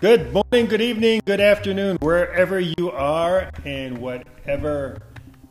Good 0.00 0.32
morning, 0.32 0.66
good 0.66 0.80
evening, 0.80 1.22
good 1.24 1.40
afternoon, 1.40 1.98
wherever 2.00 2.58
you 2.58 2.90
are, 2.90 3.48
and 3.64 3.96
whatever 3.98 4.98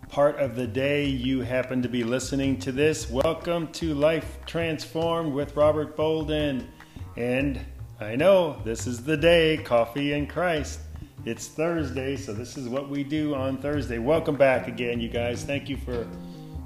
part 0.09 0.38
of 0.38 0.55
the 0.55 0.67
day 0.67 1.05
you 1.05 1.41
happen 1.41 1.81
to 1.81 1.88
be 1.88 2.04
listening 2.04 2.59
to 2.59 2.73
this. 2.73 3.09
Welcome 3.09 3.71
to 3.71 3.95
Life 3.95 4.39
Transformed 4.45 5.33
with 5.33 5.55
Robert 5.55 5.95
Bolden. 5.95 6.68
And 7.15 7.61
I 8.01 8.18
know 8.18 8.61
this 8.65 8.86
is 8.86 9.01
the 9.01 9.15
day, 9.15 9.57
Coffee 9.57 10.11
and 10.11 10.29
Christ. 10.29 10.82
It's 11.25 11.47
Thursday, 11.47 12.18
so 12.18 12.33
this 12.33 12.57
is 12.57 12.68
what 12.68 12.89
we 12.89 13.05
do 13.05 13.33
on 13.33 13.57
Thursday. 13.57 13.97
Welcome 13.97 14.36
back 14.36 14.68
again, 14.68 15.00
you 15.00 15.07
guys. 15.07 15.46
Thank 15.46 15.69
you 15.69 15.78
for 15.78 16.05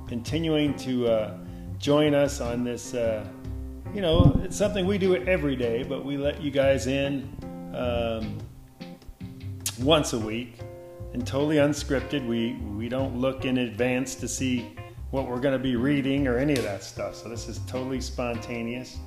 continuing 0.07 0.75
to 0.77 1.07
uh, 1.07 1.37
join 1.77 2.15
us 2.15 2.41
on 2.41 2.63
this. 2.63 2.95
Uh, 2.95 3.25
you 3.93 4.01
know, 4.01 4.39
it's 4.43 4.57
something 4.57 4.85
we 4.85 4.97
do 4.97 5.15
every 5.15 5.55
day, 5.55 5.83
but 5.83 6.03
we 6.03 6.17
let 6.17 6.41
you 6.41 6.51
guys 6.51 6.87
in 6.87 7.36
um, 7.77 8.37
once 9.79 10.13
a 10.13 10.19
week 10.19 10.59
and 11.13 11.25
totally 11.25 11.57
unscripted. 11.57 12.27
We 12.27 12.53
we 12.75 12.89
don't 12.89 13.17
look 13.17 13.45
in 13.45 13.59
advance 13.59 14.15
to 14.15 14.27
see 14.27 14.75
what 15.11 15.27
we're 15.27 15.39
going 15.39 15.53
to 15.53 15.59
be 15.59 15.75
reading 15.75 16.27
or 16.27 16.37
any 16.37 16.53
of 16.53 16.63
that 16.63 16.83
stuff. 16.83 17.15
So 17.15 17.29
this 17.29 17.47
is 17.47 17.59
totally 17.67 18.01
spontaneous. 18.01 18.97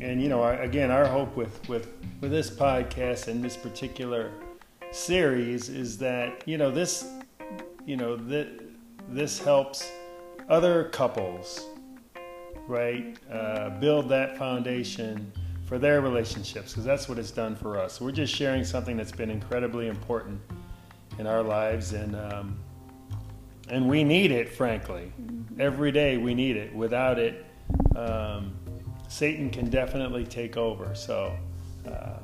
And 0.00 0.22
you 0.22 0.28
know, 0.28 0.42
our, 0.42 0.60
again, 0.62 0.90
our 0.90 1.06
hope 1.06 1.36
with 1.36 1.66
with 1.68 1.88
with 2.20 2.30
this 2.30 2.50
podcast 2.50 3.28
and 3.28 3.42
this 3.42 3.56
particular 3.56 4.32
series 4.90 5.68
is 5.68 5.98
that 5.98 6.42
you 6.46 6.56
know 6.56 6.70
this 6.70 7.06
you 7.84 7.96
know 7.96 8.16
that 8.16 8.48
this 9.08 9.38
helps 9.38 9.90
other 10.48 10.84
couples 10.84 11.66
right 12.66 13.18
uh, 13.30 13.70
build 13.80 14.08
that 14.08 14.38
foundation 14.38 15.30
for 15.68 15.78
their 15.78 16.00
relationships 16.00 16.72
because 16.72 16.84
that's 16.84 17.10
what 17.10 17.18
it's 17.18 17.30
done 17.30 17.54
for 17.54 17.78
us. 17.78 18.00
We're 18.00 18.10
just 18.10 18.34
sharing 18.34 18.64
something 18.64 18.96
that's 18.96 19.12
been 19.12 19.30
incredibly 19.30 19.88
important 19.88 20.40
in 21.18 21.26
our 21.26 21.42
lives, 21.42 21.92
and 21.92 22.16
um, 22.16 22.58
and 23.68 23.86
we 23.86 24.02
need 24.02 24.32
it, 24.32 24.48
frankly. 24.48 25.12
Mm-hmm. 25.20 25.60
Every 25.60 25.92
day 25.92 26.16
we 26.16 26.34
need 26.34 26.56
it. 26.56 26.74
Without 26.74 27.18
it, 27.18 27.44
um, 27.94 28.56
Satan 29.08 29.50
can 29.50 29.68
definitely 29.68 30.24
take 30.24 30.56
over. 30.56 30.94
So. 30.94 31.36
Uh, 31.86 32.18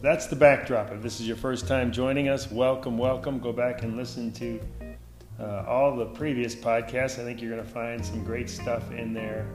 that's 0.00 0.26
the 0.26 0.36
backdrop. 0.36 0.92
If 0.92 1.02
this 1.02 1.18
is 1.18 1.26
your 1.26 1.36
first 1.36 1.66
time 1.66 1.90
joining 1.90 2.28
us, 2.28 2.52
welcome, 2.52 2.96
welcome. 2.96 3.40
Go 3.40 3.52
back 3.52 3.82
and 3.82 3.96
listen 3.96 4.32
to 4.34 4.60
uh, 5.40 5.64
all 5.66 5.96
the 5.96 6.06
previous 6.06 6.54
podcasts. 6.54 7.18
I 7.18 7.24
think 7.24 7.42
you're 7.42 7.50
going 7.50 7.64
to 7.64 7.68
find 7.68 8.04
some 8.04 8.22
great 8.22 8.48
stuff 8.48 8.92
in 8.92 9.12
there, 9.12 9.48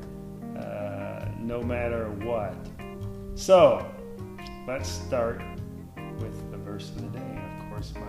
uh, 0.57 1.29
no 1.39 1.61
matter 1.61 2.09
what. 2.25 2.57
So, 3.35 3.91
let's 4.67 4.87
start 4.87 5.41
with 6.19 6.51
the 6.51 6.57
verse 6.57 6.89
of 6.89 7.01
the 7.01 7.17
day. 7.17 7.25
And 7.25 7.61
of 7.61 7.69
course, 7.69 7.93
my 7.95 8.01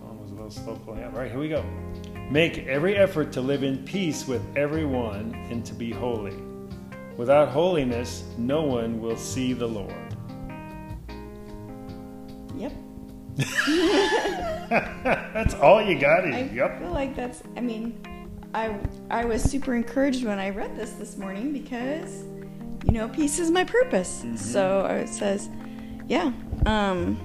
phone 0.00 0.18
was 0.20 0.30
a 0.30 0.34
little 0.34 0.50
slow 0.50 0.76
pulling 0.76 1.02
up. 1.02 1.12
All 1.12 1.20
right, 1.20 1.30
here 1.30 1.40
we 1.40 1.48
go. 1.48 1.64
Make 2.30 2.58
every 2.66 2.96
effort 2.96 3.32
to 3.32 3.40
live 3.40 3.64
in 3.64 3.84
peace 3.84 4.28
with 4.28 4.42
everyone 4.56 5.34
and 5.50 5.64
to 5.66 5.74
be 5.74 5.90
holy. 5.90 6.36
Without 7.16 7.48
holiness, 7.48 8.24
no 8.38 8.62
one 8.62 9.00
will 9.00 9.16
see 9.16 9.52
the 9.52 9.66
Lord. 9.66 9.92
Yep. 12.56 12.72
that's 14.70 15.54
all 15.54 15.82
you 15.82 15.98
got. 15.98 16.24
I 16.24 16.48
yep. 16.54 16.76
I 16.76 16.78
feel 16.78 16.92
like 16.92 17.16
that's. 17.16 17.42
I 17.56 17.60
mean, 17.60 18.00
I 18.54 18.78
I 19.10 19.24
was 19.24 19.42
super 19.42 19.74
encouraged 19.74 20.24
when 20.24 20.38
I 20.38 20.50
read 20.50 20.76
this 20.76 20.92
this 20.92 21.16
morning 21.16 21.52
because 21.52 22.24
you 22.84 22.92
know, 22.92 23.08
peace 23.08 23.38
is 23.38 23.50
my 23.50 23.64
purpose. 23.64 24.22
Mm-hmm. 24.22 24.36
So 24.36 24.86
it 24.86 25.08
says, 25.08 25.48
yeah, 26.06 26.32
um, 26.66 27.18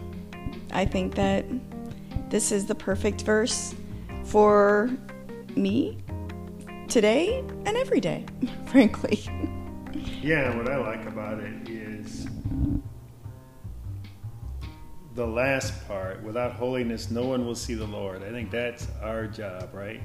I 0.71 0.85
think 0.85 1.15
that 1.15 1.45
this 2.29 2.51
is 2.51 2.65
the 2.65 2.75
perfect 2.75 3.21
verse 3.21 3.75
for 4.23 4.89
me 5.55 5.97
today 6.87 7.39
and 7.65 7.75
every 7.75 7.99
day, 7.99 8.25
frankly. 8.65 9.19
Yeah, 10.21 10.55
what 10.55 10.69
I 10.69 10.77
like 10.77 11.05
about 11.05 11.39
it 11.39 11.69
is 11.69 12.27
the 15.15 15.25
last 15.25 15.87
part 15.87 16.23
without 16.23 16.53
holiness, 16.53 17.11
no 17.11 17.25
one 17.25 17.45
will 17.45 17.55
see 17.55 17.73
the 17.73 17.85
Lord. 17.85 18.23
I 18.23 18.29
think 18.29 18.51
that's 18.51 18.87
our 19.01 19.27
job, 19.27 19.73
right? 19.73 20.01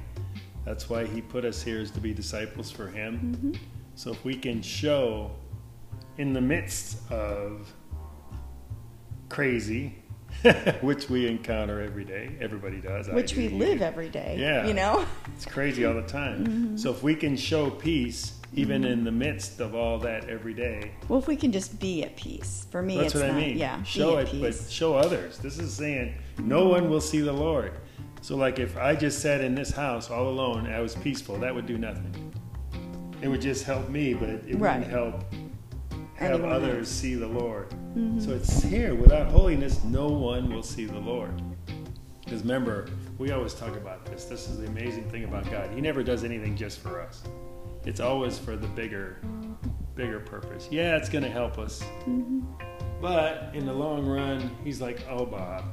That's 0.65 0.89
why 0.89 1.05
He 1.05 1.21
put 1.21 1.45
us 1.45 1.61
here 1.61 1.79
is 1.79 1.91
to 1.91 2.01
be 2.01 2.13
disciples 2.13 2.71
for 2.71 2.87
Him. 2.87 3.37
Mm-hmm. 3.37 3.63
So 3.95 4.11
if 4.11 4.25
we 4.25 4.35
can 4.35 4.61
show 4.61 5.31
in 6.17 6.33
the 6.33 6.41
midst 6.41 6.99
of 7.11 7.71
crazy, 9.29 9.95
which 10.81 11.09
we 11.09 11.27
encounter 11.27 11.81
every 11.81 12.05
day, 12.05 12.35
everybody 12.39 12.79
does. 12.79 13.09
Which 13.09 13.35
we 13.35 13.49
live 13.49 13.81
every 13.81 14.09
day. 14.09 14.37
Yeah. 14.39 14.65
You 14.65 14.73
know? 14.73 15.05
It's 15.35 15.45
crazy 15.45 15.85
all 15.85 15.93
the 15.93 16.01
time. 16.03 16.45
Mm-hmm. 16.45 16.77
So 16.77 16.91
if 16.91 17.03
we 17.03 17.15
can 17.15 17.35
show 17.35 17.69
peace, 17.69 18.33
even 18.53 18.83
mm-hmm. 18.83 18.91
in 18.91 19.03
the 19.03 19.11
midst 19.11 19.59
of 19.59 19.75
all 19.75 19.99
that 19.99 20.29
every 20.29 20.53
day. 20.53 20.91
Well, 21.09 21.19
if 21.19 21.27
we 21.27 21.35
can 21.35 21.51
just 21.51 21.79
be 21.79 22.03
at 22.03 22.15
peace. 22.15 22.67
For 22.71 22.81
me, 22.81 22.97
that's 22.97 23.13
what 23.13 23.27
not, 23.27 23.35
I 23.35 23.39
mean. 23.39 23.57
Yeah. 23.57 23.83
Show 23.83 24.17
it, 24.17 24.29
but 24.39 24.55
show 24.69 24.95
others. 24.95 25.37
This 25.39 25.59
is 25.59 25.73
saying 25.73 26.15
no 26.39 26.67
one 26.67 26.89
will 26.89 27.01
see 27.01 27.19
the 27.19 27.33
Lord. 27.33 27.73
So, 28.21 28.35
like, 28.35 28.57
if 28.57 28.77
I 28.77 28.95
just 28.95 29.19
sat 29.19 29.41
in 29.41 29.53
this 29.53 29.69
house 29.69 30.09
all 30.09 30.27
alone, 30.27 30.67
I 30.67 30.79
was 30.79 30.95
peaceful, 30.95 31.37
that 31.39 31.53
would 31.53 31.67
do 31.67 31.77
nothing. 31.77 32.33
It 33.21 33.27
would 33.27 33.41
just 33.41 33.65
help 33.65 33.89
me, 33.89 34.13
but 34.13 34.29
it 34.29 34.55
right. 34.55 34.79
wouldn't 34.79 34.87
help 34.87 35.25
have 36.15 36.31
Anyone 36.31 36.51
others 36.51 36.87
else. 36.87 36.89
see 36.89 37.15
the 37.15 37.27
Lord. 37.27 37.69
Mm-hmm. 37.69 38.19
So 38.19 38.31
it's 38.31 38.63
here. 38.63 38.95
Without 38.95 39.27
holiness, 39.27 39.83
no 39.83 40.07
one 40.07 40.53
will 40.53 40.63
see 40.63 40.85
the 40.85 40.99
Lord. 40.99 41.41
Because 42.23 42.41
remember, 42.41 42.87
we 43.17 43.31
always 43.31 43.53
talk 43.53 43.75
about 43.75 44.05
this. 44.05 44.25
This 44.25 44.47
is 44.49 44.57
the 44.57 44.67
amazing 44.67 45.09
thing 45.09 45.25
about 45.25 45.49
God. 45.51 45.69
He 45.73 45.81
never 45.81 46.03
does 46.03 46.23
anything 46.23 46.55
just 46.55 46.79
for 46.79 47.01
us. 47.01 47.23
It's 47.85 47.99
always 47.99 48.39
for 48.39 48.55
the 48.55 48.67
bigger, 48.69 49.19
bigger 49.93 50.19
purpose. 50.19 50.67
Yeah, 50.71 50.95
it's 50.95 51.09
going 51.09 51.23
to 51.23 51.29
help 51.29 51.59
us. 51.59 51.83
Mm-hmm. 52.01 52.41
But 53.01 53.51
in 53.53 53.65
the 53.65 53.73
long 53.73 54.05
run, 54.05 54.49
He's 54.63 54.81
like, 54.81 55.05
oh, 55.09 55.25
Bob, 55.25 55.65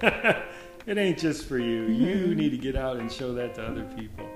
it 0.02 0.96
ain't 0.96 1.18
just 1.18 1.46
for 1.46 1.58
you. 1.58 1.82
You 1.82 2.14
mm-hmm. 2.14 2.32
need 2.34 2.50
to 2.50 2.58
get 2.58 2.76
out 2.76 2.96
and 2.96 3.12
show 3.12 3.34
that 3.34 3.54
to 3.56 3.66
other 3.66 3.84
people. 3.96 4.26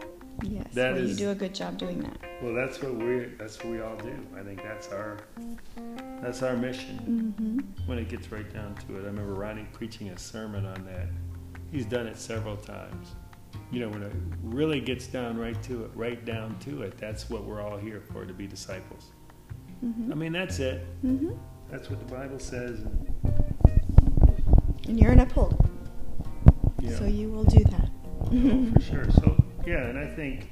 Yes, 0.42 0.66
that 0.74 0.94
well, 0.94 1.02
is, 1.02 1.10
you 1.10 1.26
do 1.26 1.30
a 1.30 1.34
good 1.34 1.54
job 1.54 1.78
doing 1.78 2.00
that. 2.00 2.18
Well, 2.42 2.54
that's 2.54 2.82
what 2.82 2.94
we 2.94 3.26
that's 3.38 3.58
what 3.58 3.72
we 3.72 3.80
all 3.80 3.96
do. 3.96 4.14
I 4.36 4.42
think 4.42 4.62
that's 4.62 4.88
our 4.88 5.18
that's 6.20 6.42
our 6.42 6.56
mission. 6.56 7.34
Mm-hmm. 7.38 7.88
When 7.88 7.98
it 7.98 8.08
gets 8.08 8.32
right 8.32 8.52
down 8.52 8.74
to 8.86 8.96
it, 8.96 9.02
I 9.02 9.06
remember 9.06 9.34
Ronnie 9.34 9.66
preaching 9.72 10.08
a 10.08 10.18
sermon 10.18 10.66
on 10.66 10.84
that. 10.86 11.08
He's 11.70 11.86
done 11.86 12.06
it 12.06 12.16
several 12.18 12.56
times. 12.56 13.14
You 13.70 13.80
know, 13.80 13.88
when 13.88 14.02
it 14.02 14.12
really 14.42 14.80
gets 14.80 15.06
down 15.06 15.38
right 15.38 15.60
to 15.64 15.84
it, 15.84 15.90
right 15.94 16.24
down 16.24 16.58
to 16.60 16.82
it, 16.82 16.98
that's 16.98 17.30
what 17.30 17.44
we're 17.44 17.62
all 17.62 17.78
here 17.78 18.02
for 18.12 18.24
to 18.24 18.32
be 18.32 18.46
disciples. 18.46 19.12
Mm-hmm. 19.84 20.12
I 20.12 20.14
mean, 20.14 20.32
that's 20.32 20.58
it. 20.58 20.86
Mm-hmm. 21.04 21.32
That's 21.70 21.88
what 21.88 22.06
the 22.06 22.14
Bible 22.14 22.38
says. 22.38 22.80
And 24.86 25.00
you're 25.00 25.12
an 25.12 25.20
upholder. 25.20 25.56
Yeah. 26.80 26.96
So 26.98 27.04
you 27.06 27.30
will 27.30 27.44
do 27.44 27.64
that. 27.64 27.88
Oh, 28.20 28.72
for 28.74 28.80
sure. 28.80 29.10
So 29.12 29.42
yeah, 29.66 29.86
and 29.86 29.98
I 29.98 30.06
think 30.06 30.50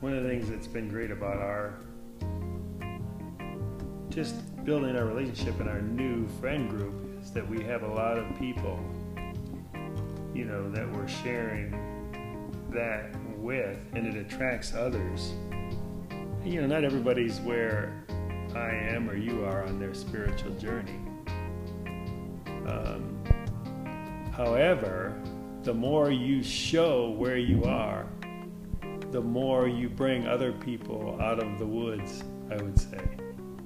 one 0.00 0.16
of 0.16 0.22
the 0.22 0.28
things 0.28 0.48
that's 0.48 0.68
been 0.68 0.88
great 0.88 1.10
about 1.10 1.38
our 1.38 1.78
just 4.08 4.64
building 4.64 4.94
our 4.94 5.06
relationship 5.06 5.58
and 5.58 5.68
our 5.68 5.80
new 5.80 6.28
friend 6.40 6.68
group 6.68 7.22
is 7.22 7.32
that 7.32 7.48
we 7.48 7.64
have 7.64 7.82
a 7.82 7.88
lot 7.88 8.18
of 8.18 8.38
people, 8.38 8.78
you 10.34 10.44
know, 10.44 10.70
that 10.70 10.90
we're 10.92 11.08
sharing 11.08 11.70
that 12.70 13.16
with, 13.38 13.78
and 13.94 14.06
it 14.06 14.14
attracts 14.14 14.74
others. 14.74 15.32
You 16.44 16.60
know, 16.60 16.66
not 16.66 16.84
everybody's 16.84 17.40
where 17.40 18.04
I 18.54 18.70
am 18.70 19.08
or 19.08 19.16
you 19.16 19.44
are 19.44 19.64
on 19.64 19.78
their 19.78 19.94
spiritual 19.94 20.52
journey. 20.52 21.00
Um, 22.66 23.24
however, 24.36 25.20
the 25.62 25.74
more 25.74 26.10
you 26.10 26.42
show 26.42 27.10
where 27.10 27.38
you 27.38 27.64
are, 27.64 28.06
the 29.12 29.20
more 29.20 29.68
you 29.68 29.90
bring 29.90 30.26
other 30.26 30.52
people 30.52 31.18
out 31.20 31.38
of 31.38 31.58
the 31.58 31.66
woods, 31.66 32.24
I 32.50 32.56
would 32.56 32.80
say. 32.80 32.96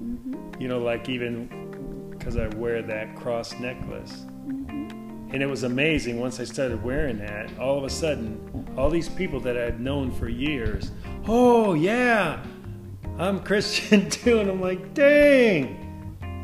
Mm-hmm. 0.02 0.60
You 0.60 0.68
know, 0.68 0.80
like 0.80 1.08
even 1.08 2.10
because 2.10 2.36
I 2.36 2.48
wear 2.56 2.82
that 2.82 3.14
cross 3.14 3.52
necklace. 3.60 4.26
Mm-hmm. 4.46 5.30
And 5.32 5.42
it 5.42 5.46
was 5.46 5.62
amazing 5.62 6.18
once 6.18 6.40
I 6.40 6.44
started 6.44 6.82
wearing 6.82 7.18
that, 7.18 7.56
all 7.58 7.78
of 7.78 7.84
a 7.84 7.90
sudden, 7.90 8.74
all 8.76 8.90
these 8.90 9.08
people 9.08 9.38
that 9.40 9.56
I'd 9.56 9.80
known 9.80 10.10
for 10.10 10.28
years, 10.28 10.90
oh, 11.28 11.74
yeah, 11.74 12.42
I'm 13.16 13.38
Christian 13.40 14.10
too. 14.10 14.40
And 14.40 14.50
I'm 14.50 14.60
like, 14.60 14.94
dang. 14.94 15.82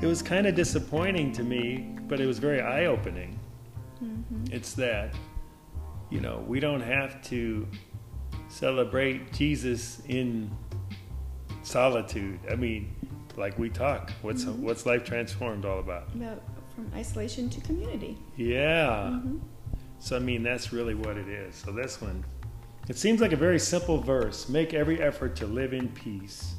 It 0.00 0.06
was 0.06 0.22
kind 0.22 0.46
of 0.46 0.54
disappointing 0.54 1.32
to 1.32 1.42
me, 1.42 1.96
but 2.06 2.20
it 2.20 2.26
was 2.26 2.38
very 2.38 2.60
eye 2.60 2.86
opening. 2.86 3.38
Mm-hmm. 4.02 4.52
It's 4.52 4.74
that, 4.74 5.14
you 6.10 6.20
know, 6.20 6.44
we 6.46 6.60
don't 6.60 6.80
have 6.80 7.22
to 7.24 7.66
celebrate 8.52 9.32
Jesus 9.32 10.02
in 10.08 10.50
solitude. 11.62 12.38
I 12.50 12.54
mean, 12.54 12.94
like 13.36 13.58
we 13.58 13.70
talk. 13.70 14.12
What's 14.22 14.44
mm-hmm. 14.44 14.62
what's 14.62 14.86
life 14.86 15.04
transformed 15.04 15.64
all 15.64 15.80
about? 15.80 16.16
But 16.18 16.42
from 16.74 16.90
isolation 16.94 17.48
to 17.50 17.60
community. 17.62 18.18
Yeah. 18.36 19.10
Mm-hmm. 19.12 19.38
So 19.98 20.16
I 20.16 20.18
mean 20.18 20.42
that's 20.42 20.72
really 20.72 20.94
what 20.94 21.16
it 21.16 21.28
is. 21.28 21.54
So 21.54 21.72
this 21.72 22.00
one 22.00 22.24
it 22.88 22.98
seems 22.98 23.20
like 23.20 23.32
a 23.32 23.36
very 23.36 23.58
simple 23.58 23.98
verse. 23.98 24.48
Make 24.48 24.74
every 24.74 25.00
effort 25.00 25.36
to 25.36 25.46
live 25.46 25.72
in 25.72 25.88
peace 25.88 26.54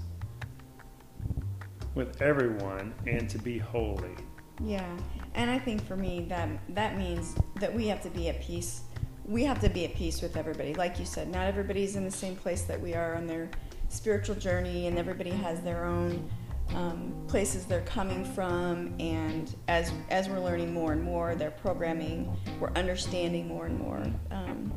with 1.96 2.22
everyone 2.22 2.94
and 3.06 3.30
to 3.30 3.38
be 3.38 3.60
holy. 3.60 4.16
Yeah, 4.62 4.98
and 5.36 5.52
I 5.52 5.60
think 5.60 5.86
for 5.86 5.96
me 5.96 6.26
that 6.30 6.50
that 6.70 6.98
means 6.98 7.36
that 7.60 7.74
we 7.74 7.88
have 7.88 8.02
to 8.02 8.10
be 8.10 8.30
at 8.30 8.42
peace. 8.42 8.82
We 9.26 9.44
have 9.44 9.60
to 9.62 9.70
be 9.70 9.86
at 9.86 9.96
peace 9.96 10.22
with 10.22 10.36
everybody. 10.36 10.74
Like 10.74 11.00
you 11.00 11.06
said, 11.06 11.30
not 11.30 11.48
everybody's 11.48 11.96
in 11.96 12.04
the 12.04 12.12
same 12.12 12.36
place 12.36 12.64
that 12.64 12.80
we 12.80 12.94
are 12.94 13.16
on 13.16 13.26
their 13.26 13.50
spiritual 13.90 14.36
journey, 14.36 14.88
and 14.88 14.98
everybody 14.98 15.30
has 15.30 15.62
their 15.62 15.86
own 15.86 16.30
um, 16.76 17.14
places 17.28 17.66
they're 17.66 17.82
coming 17.82 18.26
from. 18.26 18.94
And 19.00 19.54
as 19.68 19.92
as 20.10 20.28
we're 20.28 20.40
learning 20.40 20.74
more 20.74 20.92
and 20.92 21.02
more, 21.02 21.36
their 21.36 21.52
programming, 21.52 22.36
we're 22.60 22.74
understanding 22.76 23.48
more 23.48 23.66
and 23.66 23.80
more 23.80 24.04
um, 24.32 24.72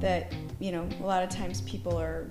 that 0.00 0.32
you 0.58 0.72
know 0.72 0.88
a 1.00 1.06
lot 1.06 1.22
of 1.22 1.30
times 1.30 1.60
people 1.62 1.98
are 1.98 2.28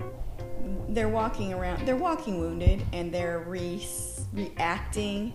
they're 0.90 1.08
walking 1.08 1.52
around 1.52 1.86
they're 1.86 1.96
walking 1.96 2.38
wounded 2.38 2.84
and 2.92 3.12
they're 3.12 3.40
re- 3.40 3.86
reacting 4.32 5.32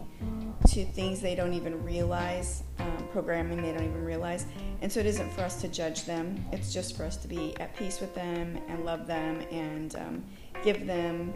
to 0.68 0.86
things 0.86 1.22
they 1.22 1.36
don't 1.36 1.54
even 1.54 1.84
realize 1.84 2.64
um, 2.80 3.08
programming 3.12 3.62
they 3.62 3.72
don't 3.72 3.84
even 3.84 4.04
realize. 4.04 4.46
And 4.82 4.92
so 4.92 5.00
it 5.00 5.06
isn't 5.06 5.32
for 5.32 5.42
us 5.42 5.62
to 5.62 5.68
judge 5.68 6.06
them. 6.06 6.44
It's 6.52 6.74
just 6.74 6.96
for 6.98 7.04
us 7.04 7.18
to 7.18 7.28
be 7.28 7.56
at 7.60 7.76
peace 7.76 8.00
with 8.00 8.14
them 8.16 8.58
and 8.68 8.86
love 8.86 9.08
them 9.08 9.42
and 9.52 9.96
um, 9.96 10.24
give 10.64 10.86
them 10.86 11.34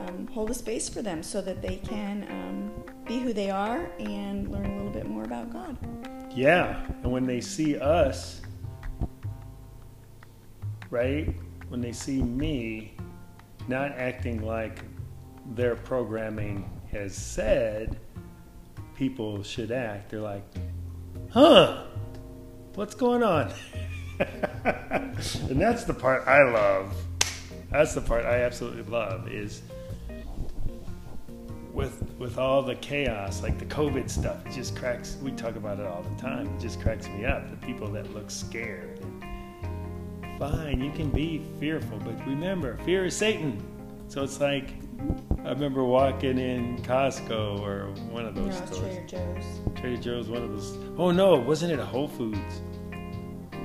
um, 0.00 0.26
hold 0.28 0.50
a 0.50 0.54
space 0.54 0.88
for 0.88 1.02
them 1.02 1.22
so 1.22 1.40
that 1.42 1.60
they 1.60 1.76
can 1.76 2.26
um, 2.30 2.94
be 3.06 3.18
who 3.18 3.32
they 3.32 3.50
are 3.50 3.90
and 3.98 4.48
learn 4.50 4.66
a 4.66 4.76
little 4.76 4.92
bit 4.92 5.06
more 5.06 5.24
about 5.24 5.52
god. 5.52 5.76
Yeah, 6.34 6.86
and 7.02 7.10
when 7.10 7.26
they 7.26 7.40
see 7.40 7.78
us, 7.78 8.40
right? 10.90 11.34
When 11.68 11.80
they 11.80 11.92
see 11.92 12.22
me 12.22 12.94
not 13.68 13.92
acting 13.92 14.44
like 14.44 14.84
their 15.54 15.76
programming 15.76 16.68
has 16.90 17.14
said 17.14 17.98
people 19.00 19.42
should 19.42 19.72
act, 19.72 20.10
they're 20.10 20.20
like, 20.20 20.44
huh, 21.30 21.84
what's 22.74 22.94
going 22.94 23.22
on? 23.22 23.50
and 24.18 25.58
that's 25.58 25.84
the 25.84 25.94
part 25.94 26.28
I 26.28 26.42
love. 26.42 26.94
That's 27.70 27.94
the 27.94 28.02
part 28.02 28.26
I 28.26 28.42
absolutely 28.42 28.82
love 28.82 29.26
is 29.26 29.62
with 31.72 32.04
with 32.18 32.36
all 32.36 32.62
the 32.62 32.74
chaos, 32.74 33.42
like 33.42 33.58
the 33.58 33.64
COVID 33.64 34.10
stuff, 34.10 34.44
it 34.44 34.52
just 34.52 34.76
cracks. 34.76 35.16
We 35.22 35.30
talk 35.30 35.56
about 35.56 35.80
it 35.80 35.86
all 35.86 36.02
the 36.02 36.20
time. 36.20 36.54
It 36.56 36.60
just 36.60 36.78
cracks 36.82 37.08
me 37.08 37.24
up. 37.24 37.48
The 37.48 37.66
people 37.66 37.90
that 37.92 38.12
look 38.12 38.30
scared. 38.30 39.00
Fine, 40.38 40.82
you 40.82 40.90
can 40.92 41.08
be 41.08 41.42
fearful, 41.58 41.98
but 42.04 42.18
remember, 42.26 42.76
fear 42.84 43.06
is 43.06 43.16
Satan. 43.16 43.62
So 44.08 44.22
it's 44.24 44.40
like 44.40 44.74
I 45.44 45.50
remember 45.50 45.84
walking 45.84 46.38
in 46.38 46.78
Costco 46.82 47.60
or 47.60 47.86
one 48.12 48.26
of 48.26 48.34
those 48.34 48.58
know, 48.60 48.66
stores. 48.66 48.80
Trader 48.80 49.06
Joe's. 49.06 49.44
Trader 49.80 49.96
Joe's, 50.02 50.28
one 50.28 50.42
of 50.42 50.50
those. 50.50 50.76
Oh 50.98 51.10
no, 51.10 51.36
wasn't 51.36 51.72
it 51.72 51.78
a 51.78 51.84
Whole 51.84 52.08
Foods? 52.08 52.60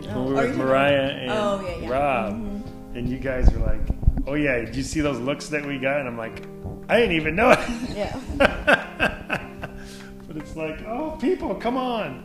Oh, 0.07 0.23
when 0.23 0.25
we 0.25 0.33
were 0.33 0.41
with 0.47 0.57
Mariah 0.57 1.09
and 1.09 1.31
oh, 1.31 1.61
yeah, 1.67 1.75
yeah. 1.77 1.89
Rob, 1.89 2.33
Mhm. 2.33 2.95
and 2.95 3.09
you 3.09 3.17
guys 3.17 3.51
were 3.51 3.65
like, 3.65 3.81
"Oh 4.27 4.35
yeah, 4.35 4.59
did 4.59 4.75
you 4.75 4.83
see 4.83 5.01
those 5.01 5.19
looks 5.19 5.49
that 5.49 5.65
we 5.65 5.77
got?" 5.79 5.99
And 5.99 6.07
I'm 6.07 6.17
like, 6.17 6.43
"I 6.89 6.97
didn't 6.99 7.15
even 7.15 7.35
know 7.35 7.51
it." 7.51 7.59
Yeah. 7.95 8.15
but 10.27 10.37
it's 10.37 10.55
like, 10.55 10.81
oh, 10.85 11.17
people, 11.19 11.55
come 11.55 11.75
on, 11.77 12.23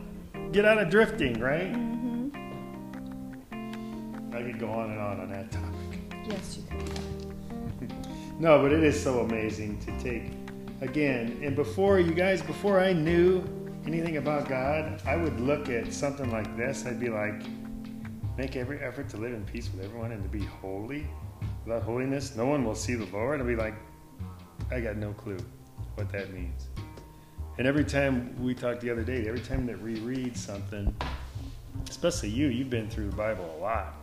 get 0.51 0.63
out 0.65 0.77
of 0.77 0.89
drifting, 0.89 1.39
right? 1.39 1.73
Mm-hmm. 1.73 2.27
I 4.35 4.41
could 4.43 4.59
go 4.59 4.69
on 4.69 4.91
and 4.91 4.99
on 4.99 5.19
on 5.21 5.29
that 5.29 5.51
topic. 5.51 5.99
Yes, 6.29 6.57
you 6.57 6.63
can. 6.69 7.20
No, 8.41 8.59
but 8.59 8.71
it 8.71 8.83
is 8.83 8.99
so 8.99 9.19
amazing 9.19 9.77
to 9.81 9.91
take 9.99 10.31
again. 10.81 11.39
And 11.43 11.55
before 11.55 11.99
you 11.99 12.11
guys, 12.11 12.41
before 12.41 12.79
I 12.79 12.91
knew 12.91 13.43
anything 13.85 14.17
about 14.17 14.49
God, 14.49 14.99
I 15.05 15.15
would 15.15 15.39
look 15.39 15.69
at 15.69 15.93
something 15.93 16.31
like 16.31 16.57
this. 16.57 16.87
I'd 16.87 16.99
be 16.99 17.09
like, 17.09 17.43
make 18.39 18.55
every 18.55 18.79
effort 18.79 19.09
to 19.09 19.17
live 19.17 19.33
in 19.33 19.45
peace 19.45 19.69
with 19.71 19.85
everyone 19.85 20.11
and 20.11 20.23
to 20.23 20.29
be 20.29 20.43
holy. 20.43 21.07
Without 21.65 21.83
holiness, 21.83 22.35
no 22.35 22.47
one 22.47 22.65
will 22.65 22.73
see 22.73 22.95
the 22.95 23.05
Lord. 23.15 23.39
I'd 23.39 23.45
be 23.45 23.55
like, 23.55 23.75
I 24.71 24.81
got 24.81 24.97
no 24.97 25.13
clue 25.13 25.37
what 25.93 26.11
that 26.11 26.33
means. 26.33 26.65
And 27.59 27.67
every 27.67 27.85
time 27.85 28.35
we 28.43 28.55
talked 28.55 28.81
the 28.81 28.89
other 28.89 29.03
day, 29.03 29.27
every 29.27 29.41
time 29.41 29.67
that 29.67 29.79
we 29.79 29.99
read 29.99 30.35
something, 30.35 30.95
especially 31.87 32.29
you, 32.29 32.47
you've 32.47 32.71
been 32.71 32.89
through 32.89 33.11
the 33.11 33.15
Bible 33.15 33.55
a 33.59 33.61
lot. 33.61 33.93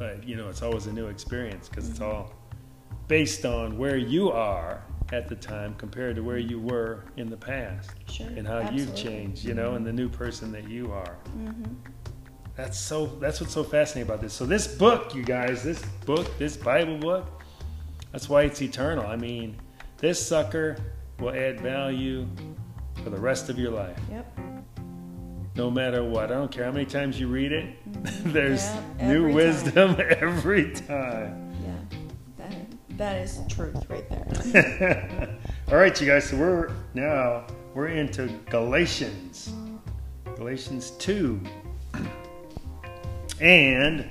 But 0.00 0.26
you 0.26 0.34
know, 0.34 0.48
it's 0.48 0.62
always 0.62 0.88
a 0.88 0.92
new 0.92 1.06
experience 1.06 1.68
because 1.68 1.88
it's 1.88 2.00
all 2.00 2.41
based 3.08 3.44
on 3.44 3.76
where 3.78 3.96
you 3.96 4.30
are 4.30 4.82
at 5.12 5.28
the 5.28 5.36
time 5.36 5.74
compared 5.74 6.16
to 6.16 6.22
where 6.22 6.38
you 6.38 6.58
were 6.58 7.04
in 7.16 7.28
the 7.28 7.36
past 7.36 7.90
Sure. 8.08 8.26
and 8.28 8.46
how 8.46 8.70
you've 8.70 8.94
changed, 8.94 9.44
you 9.44 9.52
know, 9.54 9.74
and 9.74 9.84
the 9.84 9.92
new 9.92 10.08
person 10.08 10.50
that 10.52 10.68
you 10.68 10.90
are. 10.92 11.16
Mhm. 11.38 11.74
That's 12.56 12.78
so 12.78 13.06
that's 13.20 13.40
what's 13.40 13.52
so 13.52 13.64
fascinating 13.64 14.08
about 14.10 14.20
this. 14.22 14.32
So 14.32 14.44
this 14.46 14.66
book, 14.66 15.14
you 15.14 15.22
guys, 15.22 15.62
this 15.62 15.82
book, 16.06 16.26
this 16.38 16.56
Bible 16.56 16.98
book, 16.98 17.42
that's 18.10 18.28
why 18.28 18.42
it's 18.42 18.60
eternal. 18.62 19.06
I 19.06 19.16
mean, 19.16 19.56
this 19.98 20.24
sucker 20.24 20.76
will 21.18 21.30
add 21.34 21.60
value 21.60 22.26
for 23.02 23.10
the 23.10 23.16
rest 23.18 23.48
of 23.48 23.58
your 23.58 23.70
life. 23.70 23.98
Yep. 24.10 24.38
No 25.56 25.70
matter 25.70 26.02
what. 26.02 26.30
I 26.30 26.34
don't 26.34 26.50
care 26.50 26.64
how 26.64 26.72
many 26.72 26.86
times 26.86 27.20
you 27.20 27.28
read 27.28 27.52
it. 27.52 27.74
There's 28.24 28.64
Yep, 28.64 28.84
new 29.02 29.32
wisdom 29.32 29.96
every 30.20 30.72
time. 30.72 31.51
That, 33.02 33.16
is 33.16 33.40
truth 33.48 33.84
right 33.90 34.08
there. 34.08 35.36
All 35.72 35.76
right, 35.76 36.00
you 36.00 36.06
guys. 36.06 36.30
So 36.30 36.36
we're 36.36 36.70
now 36.94 37.44
we're 37.74 37.88
into 37.88 38.28
Galatians, 38.48 39.52
Galatians 40.36 40.92
two, 41.00 41.40
and 43.40 44.08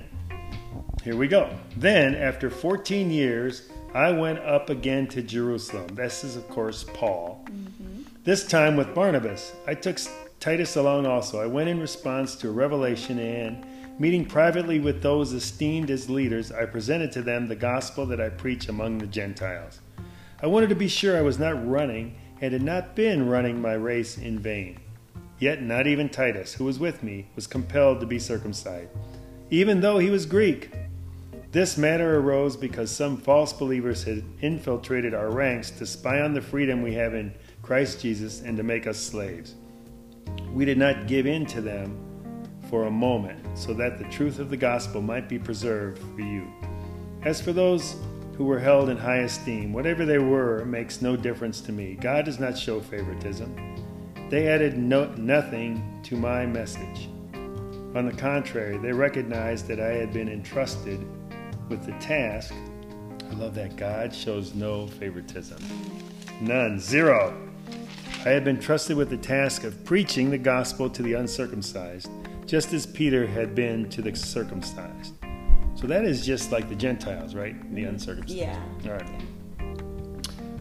here 1.06 1.16
we 1.16 1.30
go. 1.30 1.58
Then, 1.78 2.16
after 2.16 2.50
14 2.50 3.10
years, 3.10 3.70
I 3.94 4.12
went 4.12 4.40
up 4.40 4.70
again 4.70 5.08
to 5.08 5.22
Jerusalem. 5.22 5.88
This 5.96 6.26
is, 6.26 6.36
of 6.36 6.50
course, 6.50 6.84
Paul. 6.94 7.46
Mm-hmm. 7.46 8.02
This 8.26 8.46
time 8.46 8.76
with 8.76 8.94
Barnabas. 8.94 9.54
I 9.68 9.74
took 9.74 10.00
Titus 10.42 10.76
along 10.76 11.06
also. 11.06 11.40
I 11.40 11.46
went 11.48 11.70
in 11.70 11.80
response 11.80 12.36
to 12.36 12.50
a 12.50 12.52
revelation 12.52 13.20
and, 13.20 13.66
meeting 14.02 14.26
privately 14.26 14.80
with 14.80 15.04
those 15.04 15.32
esteemed 15.32 15.92
as 15.92 16.10
leaders, 16.10 16.52
I 16.52 16.66
presented 16.66 17.12
to 17.12 17.22
them 17.22 17.48
the 17.48 17.56
gospel 17.56 18.08
that 18.08 18.20
I 18.20 18.30
preach 18.30 18.68
among 18.68 18.98
the 18.98 19.06
Gentiles. 19.06 19.80
I 20.42 20.48
wanted 20.48 20.70
to 20.70 20.76
be 20.76 20.88
sure 20.88 21.16
I 21.16 21.22
was 21.22 21.38
not 21.38 21.70
running 21.70 22.16
and 22.42 22.52
had 22.52 22.64
not 22.64 22.96
been 22.96 23.30
running 23.30 23.62
my 23.62 23.74
race 23.74 24.18
in 24.18 24.40
vain. 24.40 24.80
Yet 25.38 25.62
not 25.62 25.86
even 25.86 26.10
Titus, 26.10 26.56
who 26.56 26.66
was 26.66 26.80
with 26.80 27.04
me, 27.04 27.28
was 27.36 27.46
compelled 27.46 28.00
to 28.00 28.08
be 28.08 28.18
circumcised, 28.18 28.90
even 29.52 29.82
though 29.82 30.00
he 30.00 30.10
was 30.10 30.26
Greek. 30.26 30.72
This 31.52 31.78
matter 31.78 32.18
arose 32.18 32.58
because 32.58 32.90
some 32.90 33.18
false 33.18 33.54
believers 33.54 34.04
had 34.04 34.24
infiltrated 34.42 35.14
our 35.14 35.30
ranks 35.30 35.70
to 35.70 35.86
spy 35.86 36.22
on 36.22 36.34
the 36.34 36.42
freedom 36.42 36.82
we 36.82 36.96
have 36.96 37.14
in 37.14 37.36
Christ 37.62 38.02
Jesus 38.02 38.42
and 38.42 38.58
to 38.58 38.64
make 38.64 38.88
us 38.88 38.98
slaves. 38.98 39.54
We 40.52 40.66
did 40.66 40.80
not 40.80 41.06
give 41.06 41.28
in 41.28 41.46
to 41.46 41.62
them 41.62 42.11
for 42.72 42.86
a 42.86 42.92
moment, 42.92 43.46
so 43.56 43.76
that 43.76 44.00
the 44.00 44.06
truth 44.06 44.40
of 44.40 44.50
the 44.50 44.58
gospel 44.58 45.02
might 45.02 45.30
be 45.30 45.38
preserved 45.38 46.02
for 46.16 46.22
you. 46.22 46.48
As 47.22 47.40
for 47.40 47.54
those 47.54 47.98
who 48.36 48.46
were 48.46 48.60
held 48.60 48.90
in 48.90 48.98
high 48.98 49.18
esteem, 49.18 49.72
whatever 49.72 50.06
they 50.06 50.18
were 50.18 50.66
makes 50.66 51.00
no 51.00 51.16
difference 51.16 51.62
to 51.62 51.72
me. 51.72 51.96
God 52.02 52.26
does 52.26 52.40
not 52.40 52.58
show 52.58 52.80
favoritism. 52.80 53.56
They 54.30 54.48
added 54.48 54.78
no, 54.78 55.14
nothing 55.16 56.00
to 56.06 56.16
my 56.16 56.48
message. 56.48 57.10
On 57.94 58.06
the 58.06 58.16
contrary, 58.18 58.78
they 58.78 58.94
recognized 58.94 59.68
that 59.68 59.80
I 59.80 59.90
had 59.90 60.14
been 60.14 60.30
entrusted 60.30 61.06
with 61.70 61.86
the 61.86 61.92
task. 62.00 62.54
I 63.30 63.34
love 63.36 63.54
that 63.56 63.76
God 63.76 64.16
shows 64.16 64.56
no 64.56 64.88
favoritism. 64.88 65.62
None. 66.40 66.80
Zero. 66.80 67.38
I 68.26 68.30
had 68.30 68.44
been 68.44 68.60
trusted 68.60 68.96
with 68.96 69.10
the 69.10 69.18
task 69.18 69.66
of 69.66 69.84
preaching 69.84 70.30
the 70.30 70.38
gospel 70.38 70.90
to 70.90 71.04
the 71.04 71.14
uncircumcised, 71.14 72.10
just 72.52 72.74
as 72.74 72.86
Peter 72.86 73.26
had 73.26 73.56
been 73.56 73.88
to 73.88 74.02
the 74.02 74.14
circumcised. 74.14 75.14
So 75.76 75.88
that 75.88 76.04
is 76.04 76.26
just 76.26 76.52
like 76.52 76.68
the 76.68 76.76
Gentiles, 76.76 77.34
right? 77.34 77.56
The 77.74 77.86
uncircumcised. 77.86 78.38
yeah. 78.38 78.62
All 78.84 78.92
right. 78.92 79.22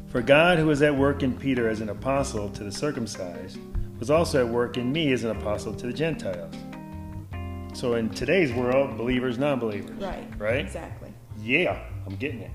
For 0.06 0.23
God, 0.23 0.59
who 0.59 0.66
was 0.66 0.82
at 0.82 0.97
work 0.97 1.25
in 1.25 1.37
Peter 1.37 1.68
as 1.68 1.80
an 1.80 1.88
apostle 1.88 2.49
to 2.50 2.62
the 2.62 2.70
circumcised, 2.70 3.59
was 3.99 4.09
also 4.09 4.47
at 4.47 4.52
work 4.52 4.76
in 4.76 4.92
me 4.92 5.11
as 5.11 5.25
an 5.25 5.32
apostle 5.37 5.75
to 5.75 5.88
the 5.88 5.92
Gentiles. 5.92 6.54
So 7.73 7.94
in 7.94 8.09
today's 8.11 8.52
world, 8.52 8.97
believers, 8.97 9.37
non 9.37 9.59
believers. 9.59 10.00
Right. 10.00 10.28
Right? 10.38 10.61
Exactly. 10.61 11.12
Yeah, 11.40 11.76
I'm 12.06 12.14
getting 12.14 12.42
it. 12.42 12.52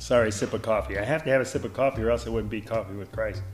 Sorry, 0.00 0.32
sip 0.32 0.52
of 0.52 0.62
coffee. 0.62 0.98
I 0.98 1.04
have 1.04 1.22
to 1.22 1.30
have 1.30 1.42
a 1.42 1.44
sip 1.44 1.62
of 1.62 1.74
coffee 1.74 2.02
or 2.02 2.10
else 2.10 2.26
it 2.26 2.30
wouldn't 2.30 2.50
be 2.50 2.60
coffee 2.60 2.94
with 2.94 3.12
Christ. 3.12 3.44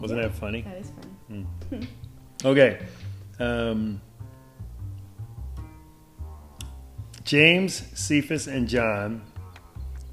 Wasn't 0.00 0.22
that 0.22 0.32
funny? 0.32 0.62
That 0.62 0.78
is 0.78 0.88
funny. 0.88 1.17
Okay. 2.44 2.80
Um, 3.38 4.00
James, 7.24 7.82
Cephas, 7.94 8.46
and 8.46 8.68
John, 8.68 9.22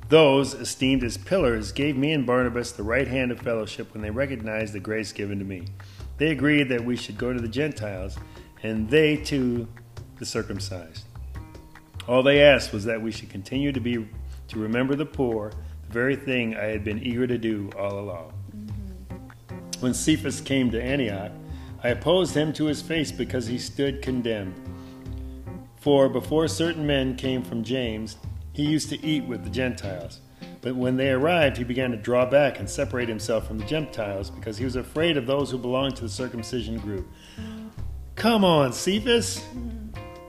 those 0.09 0.53
esteemed 0.53 1.03
as 1.03 1.17
pillars, 1.17 1.71
gave 1.71 1.95
me 1.95 2.11
and 2.11 2.25
Barnabas 2.25 2.73
the 2.73 2.83
right 2.83 3.07
hand 3.07 3.31
of 3.31 3.39
fellowship 3.39 3.93
when 3.93 4.01
they 4.01 4.09
recognized 4.09 4.73
the 4.73 4.79
grace 4.79 5.11
given 5.11 5.39
to 5.39 5.45
me. 5.45 5.65
They 6.17 6.31
agreed 6.31 6.69
that 6.69 6.83
we 6.83 6.95
should 6.95 7.17
go 7.17 7.31
to 7.31 7.39
the 7.39 7.47
Gentiles, 7.47 8.17
and 8.63 8.89
they 8.89 9.17
too 9.17 9.67
the 10.17 10.25
circumcised. 10.25 11.05
All 12.07 12.21
they 12.21 12.41
asked 12.41 12.73
was 12.73 12.85
that 12.85 13.01
we 13.01 13.11
should 13.11 13.29
continue 13.29 13.71
to 13.71 13.79
be 13.79 14.07
to 14.47 14.59
remember 14.59 14.95
the 14.95 15.05
poor, 15.05 15.51
the 15.87 15.93
very 15.93 16.15
thing 16.15 16.55
I 16.55 16.65
had 16.65 16.83
been 16.83 17.01
eager 17.01 17.25
to 17.27 17.37
do 17.37 17.69
all 17.77 17.99
along. 17.99 18.33
When 19.79 19.93
Cephas 19.93 20.41
came 20.41 20.71
to 20.71 20.81
Antioch, 20.81 21.31
I 21.83 21.89
opposed 21.89 22.35
him 22.35 22.53
to 22.53 22.65
his 22.65 22.81
face 22.81 23.11
because 23.11 23.47
he 23.47 23.57
stood 23.57 24.01
condemned. 24.01 24.55
For 25.75 26.09
before 26.09 26.47
certain 26.47 26.87
men 26.87 27.15
came 27.15 27.43
from 27.43 27.63
James, 27.63 28.17
he 28.53 28.63
used 28.63 28.89
to 28.89 29.05
eat 29.05 29.25
with 29.25 29.43
the 29.43 29.49
Gentiles. 29.49 30.21
But 30.61 30.75
when 30.75 30.97
they 30.97 31.11
arrived, 31.11 31.57
he 31.57 31.63
began 31.63 31.91
to 31.91 31.97
draw 31.97 32.25
back 32.25 32.59
and 32.59 32.67
separate 32.67 33.07
himself 33.07 33.47
from 33.47 33.59
the 33.59 33.65
Gentiles 33.65 34.31
because 34.31 34.57
he 34.57 34.65
was 34.65 34.77
afraid 34.77 35.17
of 35.17 35.27
those 35.27 35.51
who 35.51 35.59
belonged 35.59 35.95
to 35.97 36.03
the 36.03 36.09
circumcision 36.09 36.79
group. 36.79 37.07
Come 38.15 38.43
on, 38.43 38.73
Cephas! 38.73 39.43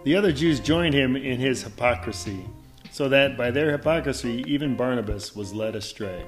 The 0.05 0.15
other 0.15 0.33
Jews 0.33 0.61
joined 0.61 0.93
him 0.93 1.17
in 1.17 1.41
his 1.41 1.63
hypocrisy, 1.63 2.45
so 2.91 3.09
that 3.09 3.39
by 3.39 3.51
their 3.51 3.71
hypocrisy, 3.73 4.45
even 4.47 4.77
Barnabas 4.77 5.35
was 5.35 5.55
led 5.55 5.75
astray. 5.75 6.27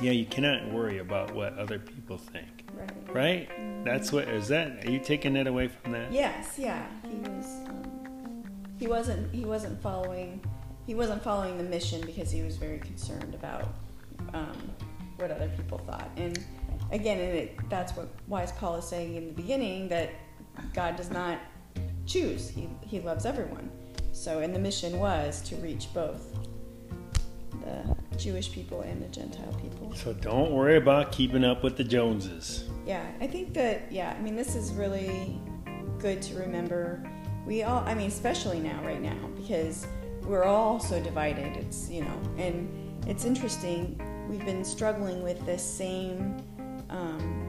Yeah, 0.00 0.10
you 0.12 0.26
cannot 0.26 0.70
worry 0.72 0.98
about 0.98 1.34
what 1.34 1.56
other 1.58 1.78
people 1.78 2.18
think 2.18 2.64
Right. 2.74 3.14
right? 3.14 3.84
That's 3.84 4.12
what 4.12 4.28
is 4.28 4.48
that? 4.48 4.84
Are 4.84 4.90
you 4.90 4.98
taking 4.98 5.36
it 5.36 5.46
away 5.46 5.68
from 5.68 5.92
that? 5.92 6.12
Yes, 6.12 6.58
yeah. 6.58 6.86
He 7.08 7.16
was. 7.18 7.46
Um, 7.68 8.42
he 8.78 8.86
wasn't. 8.86 9.32
He 9.32 9.44
wasn't 9.44 9.80
following. 9.80 10.40
He 10.86 10.94
wasn't 10.94 11.22
following 11.22 11.56
the 11.56 11.64
mission 11.64 12.04
because 12.04 12.30
he 12.30 12.42
was 12.42 12.56
very 12.56 12.78
concerned 12.78 13.34
about 13.34 13.68
um, 14.34 14.56
what 15.16 15.30
other 15.30 15.48
people 15.56 15.78
thought. 15.78 16.10
And 16.16 16.38
again, 16.90 17.18
and 17.20 17.30
it, 17.30 17.70
that's 17.70 17.96
what 17.96 18.08
wise 18.26 18.52
Paul 18.52 18.76
is 18.76 18.84
saying 18.86 19.14
in 19.14 19.26
the 19.26 19.32
beginning 19.32 19.88
that 19.88 20.10
God 20.74 20.96
does 20.96 21.10
not 21.10 21.38
choose. 22.06 22.48
He 22.48 22.68
he 22.84 23.00
loves 23.00 23.24
everyone. 23.26 23.70
So, 24.12 24.40
and 24.40 24.54
the 24.54 24.58
mission 24.58 24.98
was 24.98 25.40
to 25.42 25.56
reach 25.56 25.92
both 25.94 26.32
the 27.64 28.16
Jewish 28.16 28.52
people 28.52 28.82
and 28.82 29.02
the 29.02 29.08
Gentile 29.08 29.54
people. 29.60 29.92
So 29.94 30.12
don't 30.12 30.52
worry 30.52 30.76
about 30.76 31.12
keeping 31.12 31.44
up 31.44 31.62
with 31.62 31.76
the 31.76 31.84
Joneses. 31.84 32.64
Yeah, 32.86 33.04
I 33.20 33.26
think 33.26 33.54
that, 33.54 33.90
yeah, 33.90 34.14
I 34.16 34.20
mean, 34.22 34.36
this 34.36 34.54
is 34.54 34.72
really 34.72 35.40
good 35.98 36.20
to 36.22 36.34
remember. 36.36 37.02
We 37.46 37.62
all, 37.62 37.82
I 37.86 37.94
mean, 37.94 38.08
especially 38.08 38.60
now, 38.60 38.82
right 38.84 39.00
now, 39.00 39.16
because 39.36 39.86
we're 40.22 40.44
all 40.44 40.78
so 40.78 41.02
divided. 41.02 41.56
It's, 41.56 41.90
you 41.90 42.02
know, 42.02 42.20
and 42.38 42.68
it's 43.06 43.24
interesting. 43.24 44.00
We've 44.28 44.44
been 44.44 44.64
struggling 44.64 45.22
with 45.22 45.44
this 45.44 45.62
same 45.62 46.42
um, 46.90 47.40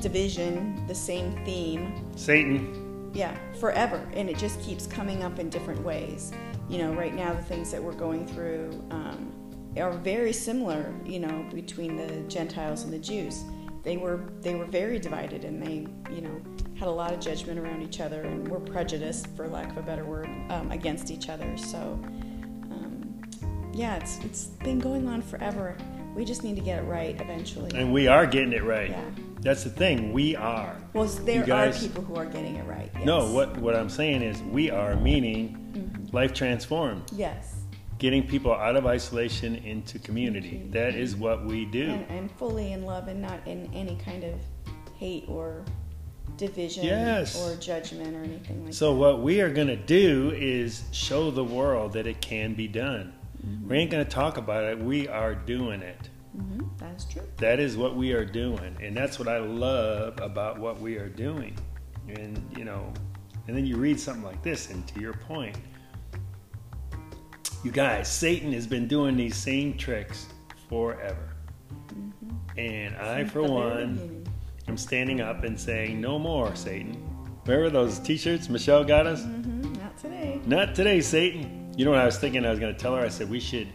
division, 0.00 0.86
the 0.86 0.94
same 0.94 1.32
theme, 1.44 2.06
Satan, 2.16 3.10
yeah, 3.14 3.36
forever. 3.60 4.06
And 4.14 4.28
it 4.28 4.38
just 4.38 4.60
keeps 4.60 4.86
coming 4.86 5.22
up 5.22 5.38
in 5.38 5.48
different 5.48 5.82
ways. 5.82 6.32
You 6.68 6.78
know, 6.78 6.94
right 6.94 7.14
now, 7.14 7.34
the 7.34 7.42
things 7.42 7.70
that 7.72 7.82
we're 7.82 7.92
going 7.92 8.26
through 8.26 8.70
um, 8.90 9.32
are 9.76 9.92
very 9.92 10.32
similar, 10.32 10.94
you 11.04 11.20
know, 11.20 11.46
between 11.52 11.96
the 11.96 12.20
Gentiles 12.28 12.84
and 12.84 12.92
the 12.92 12.98
Jews. 12.98 13.44
They 13.82 13.98
were 13.98 14.30
they 14.40 14.54
were 14.54 14.64
very 14.64 14.98
divided, 14.98 15.44
and 15.44 15.62
they, 15.62 15.86
you 16.10 16.22
know, 16.22 16.40
had 16.78 16.88
a 16.88 16.90
lot 16.90 17.12
of 17.12 17.20
judgment 17.20 17.58
around 17.58 17.82
each 17.82 18.00
other, 18.00 18.22
and 18.22 18.48
were 18.48 18.60
prejudiced, 18.60 19.26
for 19.36 19.46
lack 19.46 19.70
of 19.70 19.76
a 19.76 19.82
better 19.82 20.06
word, 20.06 20.26
um, 20.48 20.70
against 20.70 21.10
each 21.10 21.28
other. 21.28 21.54
So, 21.58 22.00
um, 22.70 23.20
yeah, 23.74 23.96
it's 23.96 24.18
it's 24.24 24.44
been 24.46 24.78
going 24.78 25.06
on 25.06 25.20
forever. 25.20 25.76
We 26.14 26.24
just 26.24 26.44
need 26.44 26.54
to 26.56 26.62
get 26.62 26.78
it 26.78 26.86
right 26.86 27.20
eventually. 27.20 27.72
and 27.74 27.92
we 27.92 28.06
are 28.06 28.24
getting 28.24 28.52
it 28.52 28.62
right. 28.64 28.90
Yeah. 28.90 29.04
That's 29.40 29.64
the 29.64 29.70
thing. 29.70 30.14
We 30.14 30.34
are. 30.36 30.74
Well, 30.94 31.04
there 31.04 31.44
guys- 31.44 31.84
are 31.84 31.88
people 31.88 32.04
who 32.04 32.14
are 32.16 32.24
getting 32.24 32.56
it 32.56 32.64
right. 32.64 32.90
Yes. 32.94 33.04
No, 33.04 33.30
what 33.32 33.54
what 33.58 33.76
I'm 33.76 33.90
saying 33.90 34.22
is 34.22 34.40
we 34.42 34.70
are 34.70 34.96
meaning 34.96 35.58
Mm-hmm. 35.74 36.16
life 36.16 36.32
transformed, 36.32 37.02
Yes. 37.12 37.54
getting 37.98 38.26
people 38.26 38.52
out 38.52 38.76
of 38.76 38.86
isolation 38.86 39.56
into 39.56 39.98
community. 39.98 40.66
That 40.70 40.94
is 40.94 41.16
what 41.16 41.44
we 41.44 41.64
do. 41.64 41.90
and, 41.90 42.06
and 42.10 42.30
fully 42.32 42.72
in 42.72 42.84
love 42.84 43.08
and 43.08 43.20
not 43.20 43.40
in 43.46 43.70
any 43.74 43.96
kind 43.96 44.24
of 44.24 44.34
hate 44.96 45.24
or 45.28 45.64
division 46.36 46.84
Yes. 46.84 47.36
or 47.40 47.56
judgment 47.60 48.14
or 48.16 48.22
anything 48.22 48.58
like 48.60 48.68
that. 48.70 48.74
So 48.74 48.94
what 48.94 49.22
we 49.22 49.40
are 49.40 49.50
going 49.52 49.68
to 49.68 49.76
do 49.76 50.32
is 50.34 50.82
show 50.92 51.30
the 51.30 51.44
world 51.44 51.92
that 51.94 52.06
it 52.06 52.20
can 52.20 52.54
be 52.54 52.66
done. 52.68 53.12
Mm-hmm. 53.46 53.68
We 53.68 53.76
ain't 53.78 53.90
going 53.90 54.04
to 54.04 54.10
talk 54.10 54.36
about 54.36 54.64
it. 54.64 54.78
We 54.78 55.06
are 55.08 55.34
doing 55.34 55.82
it. 55.82 55.98
that. 56.34 56.40
hmm 56.42 56.60
That's 56.78 57.04
true. 57.04 57.22
That 57.38 57.60
is 57.60 57.76
what 57.76 57.94
we 57.96 58.12
are 58.12 58.24
doing, 58.24 58.76
and 58.82 58.96
that's 58.96 59.18
what 59.18 59.28
I 59.28 59.38
love 59.38 60.18
about 60.20 60.58
what 60.58 60.80
we 60.80 60.96
are 60.96 61.08
doing. 61.08 61.56
And 62.08 62.40
you 62.56 62.64
know, 62.64 62.92
and 63.46 63.56
then 63.56 63.66
you 63.66 63.76
read 63.76 63.98
something 64.00 64.24
like 64.24 64.42
this, 64.42 64.70
and 64.70 64.86
to 64.88 65.00
your 65.00 65.12
point, 65.14 65.56
you 67.62 67.70
guys, 67.70 68.08
Satan 68.10 68.52
has 68.52 68.66
been 68.66 68.86
doing 68.86 69.16
these 69.16 69.36
same 69.36 69.76
tricks 69.76 70.26
forever. 70.68 71.30
And 72.56 72.94
I, 72.96 73.24
for 73.24 73.42
one, 73.42 74.24
am 74.68 74.76
standing 74.76 75.20
up 75.20 75.44
and 75.44 75.58
saying, 75.58 76.00
"No 76.00 76.18
more, 76.18 76.54
Satan." 76.54 76.96
Remember 77.46 77.70
those 77.70 77.98
T-shirts 77.98 78.48
Michelle 78.48 78.84
got 78.84 79.06
us? 79.06 79.22
Mhm, 79.22 79.76
Not 79.78 79.98
today. 79.98 80.40
Not 80.46 80.74
today, 80.74 81.00
Satan. 81.00 81.72
You 81.76 81.84
know 81.84 81.90
what 81.90 82.00
I 82.00 82.06
was 82.06 82.18
thinking? 82.18 82.46
I 82.46 82.50
was 82.50 82.60
going 82.60 82.74
to 82.74 82.78
tell 82.80 82.94
her. 82.94 83.02
I 83.02 83.08
said 83.08 83.28
we 83.28 83.40
should 83.40 83.68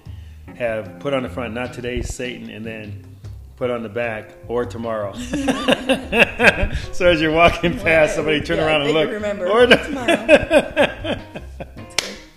have 0.55 0.99
put 0.99 1.13
on 1.13 1.23
the 1.23 1.29
front, 1.29 1.53
"Not 1.53 1.73
today, 1.73 2.01
Satan," 2.01 2.49
and 2.49 2.65
then 2.65 3.03
put 3.59 3.69
on 3.69 3.83
the 3.83 3.89
back, 3.89 4.31
"Or 4.47 4.65
tomorrow." 4.65 5.13
so 6.93 7.07
as 7.07 7.21
you're 7.21 7.33
walking 7.33 7.77
past, 7.77 8.15
somebody 8.15 8.41
turn 8.41 8.57
yeah, 8.57 8.65
around 8.65 8.81
and 8.83 8.93
look. 8.93 9.11
remember. 9.11 9.47
Or 9.47 9.67
Tomorrow. 9.67 10.07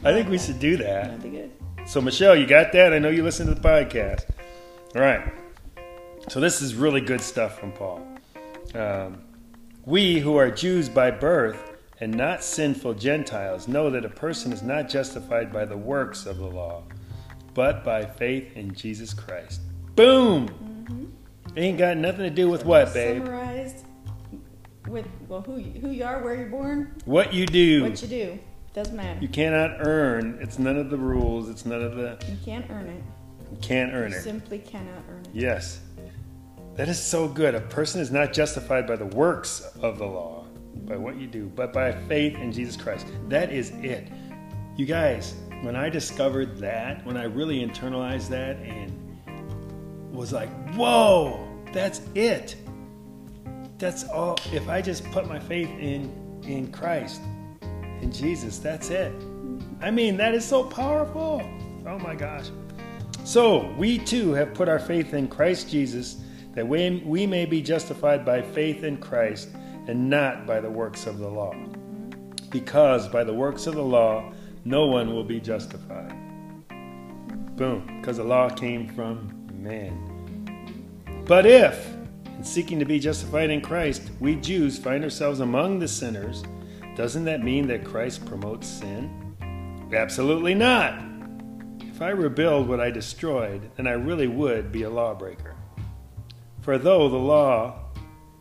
I 0.05 0.13
think 0.13 0.29
we 0.29 0.37
should 0.37 0.59
do 0.59 0.77
that. 0.79 1.05
That'd 1.05 1.23
be 1.23 1.31
good. 1.31 1.53
So 1.87 2.01
Michelle, 2.01 2.35
you 2.35 2.47
got 2.47 2.73
that? 2.73 2.93
I 2.93 2.99
know 2.99 3.09
you 3.09 3.23
listen 3.23 3.47
to 3.47 3.55
the 3.55 3.61
podcast. 3.61 4.25
All 4.97 5.01
right. 5.01 5.33
So 6.29 6.41
this 6.41 6.61
is 6.61 6.75
really 6.75 7.01
good 7.01 7.21
stuff 7.21 7.59
from 7.59 7.73
Paul. 7.73 8.05
Um, 8.75 9.23
we 9.85 10.19
who 10.19 10.37
are 10.37 10.51
Jews 10.51 10.89
by 10.89 11.13
birth 11.13 11.77
and 12.01 12.13
not 12.13 12.43
sinful 12.43 12.95
Gentiles 12.95 13.69
know 13.69 13.91
that 13.91 14.05
a 14.05 14.09
person 14.09 14.53
is 14.53 14.63
not 14.63 14.89
justified 14.89 15.53
by 15.53 15.65
the 15.65 15.77
works 15.77 16.27
of 16.27 16.39
the 16.39 16.47
law, 16.47 16.83
but 17.55 17.85
by 17.85 18.05
faith 18.05 18.57
in 18.57 18.75
Jesus 18.75 19.15
Christ. 19.15 19.61
Boom. 19.95 20.72
Mm-hmm. 20.85 21.59
Ain't 21.59 21.79
got 21.79 21.97
nothing 21.97 22.23
to 22.23 22.31
do 22.31 22.49
with 22.49 22.65
what, 22.65 22.93
babe? 22.95 23.23
Summarized 23.23 23.85
with 24.89 25.07
well, 25.29 25.43
who 25.43 25.59
you, 25.59 25.81
who 25.81 25.91
you 25.91 26.05
are, 26.05 26.23
where 26.23 26.35
you're 26.35 26.49
born, 26.49 26.95
What 27.05 27.33
you 27.33 27.47
do. 27.47 27.83
what 27.83 28.03
you 28.03 28.09
do, 28.09 28.39
doesn't 28.75 28.97
matter. 28.97 29.21
You 29.21 29.29
cannot 29.29 29.77
earn. 29.87 30.39
It's 30.41 30.59
none 30.59 30.77
of 30.77 30.91
the 30.91 30.97
rules. 30.97 31.49
It's 31.49 31.65
none 31.65 31.83
of 31.83 31.97
the. 31.97 32.19
You 32.29 32.39
can't 32.45 32.69
earn 32.71 32.87
it. 32.89 33.03
You 33.51 33.59
can't 33.61 33.93
earn 33.93 34.09
it. 34.09 34.15
You 34.15 34.19
it. 34.19 34.23
simply 34.23 34.59
cannot 34.59 35.03
earn 35.11 35.21
it. 35.25 35.31
Yes. 35.33 35.81
That 36.75 36.89
is 36.89 37.01
so 37.01 37.29
good. 37.29 37.55
A 37.55 37.61
person 37.61 38.01
is 38.01 38.11
not 38.11 38.33
justified 38.33 38.87
by 38.87 38.97
the 38.97 39.07
works 39.07 39.61
of 39.83 39.99
the 39.99 40.07
law, 40.07 40.47
by 40.87 40.97
what 40.97 41.17
you 41.17 41.27
do, 41.27 41.53
but 41.55 41.73
by 41.73 41.93
faith 41.93 42.35
in 42.37 42.51
Jesus 42.51 42.77
Christ. 42.77 43.07
That 43.29 43.53
is 43.53 43.71
it. 43.83 44.09
You 44.77 44.87
guys, 44.87 45.35
when 45.61 45.77
I 45.77 45.91
discovered 45.91 46.57
that, 46.59 47.05
when 47.05 47.19
I 47.19 47.25
really 47.25 47.65
internalized 47.65 48.29
that 48.31 48.57
and 48.57 48.92
was 50.13 50.33
like, 50.33 50.51
whoa, 50.75 51.49
that's 51.73 52.01
it. 52.15 52.57
That's 53.79 54.05
all. 54.05 54.39
If 54.53 54.69
I 54.69 54.81
just 54.81 55.05
put 55.11 55.27
my 55.27 55.39
faith 55.39 55.71
in 55.71 56.13
in 56.45 56.71
Christ, 56.73 57.21
in 58.01 58.11
Jesus, 58.13 58.59
that's 58.59 58.91
it. 58.91 59.13
I 59.81 59.91
mean, 59.91 60.17
that 60.17 60.35
is 60.35 60.45
so 60.45 60.65
powerful. 60.65 61.43
Oh 61.87 61.99
my 61.99 62.15
gosh. 62.15 62.51
So 63.25 63.73
we 63.79 63.99
too 63.99 64.33
have 64.33 64.55
put 64.55 64.69
our 64.69 64.79
faith 64.79 65.15
in 65.15 65.29
Christ 65.29 65.71
Jesus, 65.71 66.23
that 66.55 66.67
we, 66.67 67.03
we 67.05 67.27
may 67.27 67.47
be 67.47 67.63
justified 67.63 68.25
by 68.25 68.43
faith 68.43 68.83
in 68.83 68.97
Christ 68.97 69.51
and 69.87 70.11
not 70.11 70.47
by 70.47 70.61
the 70.61 70.71
works 70.71 71.07
of 71.07 71.19
the 71.19 71.29
law. 71.29 71.55
Because 72.51 73.09
by 73.09 73.25
the 73.25 73.33
works 73.33 73.67
of 73.67 73.75
the 73.75 73.83
law, 73.83 74.33
no 74.65 74.87
one 74.87 75.13
will 75.13 75.25
be 75.25 75.41
justified. 75.41 76.15
Boom, 77.57 77.99
because 78.01 78.17
the 78.17 78.25
law 78.25 78.49
came 78.49 78.89
from 78.89 79.42
man. 79.63 81.25
But 81.27 81.47
if, 81.47 81.95
in 82.27 82.45
seeking 82.45 82.79
to 82.79 82.85
be 82.85 82.99
justified 82.99 83.51
in 83.51 83.61
Christ, 83.61 84.11
we 84.21 84.37
Jews 84.37 84.79
find 84.79 85.05
ourselves 85.05 85.41
among 85.41 85.79
the 85.79 85.89
sinners, 85.89 86.43
doesn't 86.97 87.25
that 87.25 87.45
mean 87.45 87.67
that 87.69 87.85
Christ 87.85 88.27
promotes 88.27 88.67
sin? 88.67 89.37
Absolutely 89.93 90.55
not. 90.55 91.03
If 91.81 92.03
I 92.03 92.09
rebuild 92.11 92.69
what 92.69 92.81
I 92.81 92.91
destroyed, 92.91 93.71
then 93.77 93.87
I 93.87 93.93
really 93.93 94.27
would 94.27 94.73
be 94.73 94.83
a 94.83 94.91
lawbreaker. 94.91 95.55
For 96.61 96.79
though 96.79 97.09
the 97.09 97.17
law, 97.17 97.81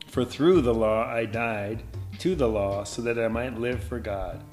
for 0.07 0.25
through 0.25 0.61
the 0.61 0.73
law 0.73 1.05
I 1.05 1.25
died 1.25 1.83
to 2.19 2.35
the 2.35 2.47
law 2.47 2.83
so 2.83 3.01
that 3.01 3.17
I 3.17 3.27
might 3.27 3.59
live 3.59 3.83
for 3.83 3.99
God. 3.99 4.43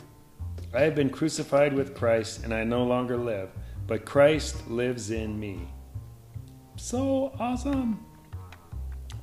I 0.74 0.82
have 0.82 0.94
been 0.94 1.10
crucified 1.10 1.72
with 1.72 1.94
Christ, 1.94 2.44
and 2.44 2.52
I 2.52 2.64
no 2.64 2.84
longer 2.84 3.16
live, 3.16 3.50
but 3.86 4.04
Christ 4.04 4.68
lives 4.68 5.10
in 5.10 5.38
me. 5.38 5.68
So 6.78 7.32
awesome! 7.40 8.06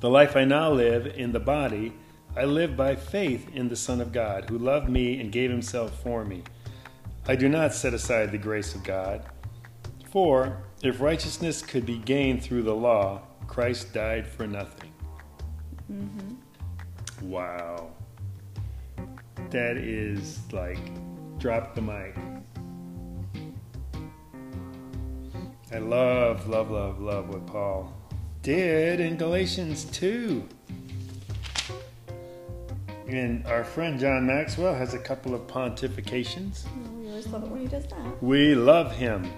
The 0.00 0.10
life 0.10 0.36
I 0.36 0.44
now 0.44 0.70
live 0.70 1.06
in 1.06 1.32
the 1.32 1.40
body, 1.40 1.94
I 2.36 2.44
live 2.44 2.76
by 2.76 2.96
faith 2.96 3.48
in 3.54 3.70
the 3.70 3.76
Son 3.76 4.02
of 4.02 4.12
God, 4.12 4.50
who 4.50 4.58
loved 4.58 4.90
me 4.90 5.18
and 5.20 5.32
gave 5.32 5.50
himself 5.50 6.02
for 6.02 6.22
me. 6.22 6.42
I 7.26 7.34
do 7.34 7.48
not 7.48 7.72
set 7.72 7.94
aside 7.94 8.30
the 8.30 8.36
grace 8.36 8.74
of 8.74 8.84
God. 8.84 9.24
For 10.10 10.62
if 10.82 11.00
righteousness 11.00 11.62
could 11.62 11.86
be 11.86 11.96
gained 11.96 12.42
through 12.42 12.64
the 12.64 12.74
law, 12.74 13.22
Christ 13.46 13.94
died 13.94 14.26
for 14.26 14.46
nothing. 14.46 14.92
Mm-hmm. 15.90 17.30
Wow. 17.30 17.88
That 19.48 19.78
is 19.78 20.40
like 20.52 20.78
drop 21.38 21.74
the 21.74 21.80
mic. 21.80 22.16
I 25.72 25.78
love, 25.78 26.48
love, 26.48 26.70
love, 26.70 27.00
love 27.00 27.28
what 27.28 27.44
Paul 27.46 27.92
did 28.42 29.00
in 29.00 29.16
Galatians 29.16 29.84
2. 29.86 30.48
And 33.08 33.44
our 33.46 33.64
friend 33.64 33.98
John 33.98 34.26
Maxwell 34.26 34.74
has 34.74 34.94
a 34.94 34.98
couple 34.98 35.34
of 35.34 35.42
pontifications. 35.48 36.66
We 36.96 37.08
always 37.08 37.26
love 37.26 37.42
it 37.42 37.50
when 37.50 37.62
he 37.62 37.66
does 37.66 37.84
that. 37.88 38.22
We 38.22 38.54
love 38.54 38.92
him. 38.92 39.28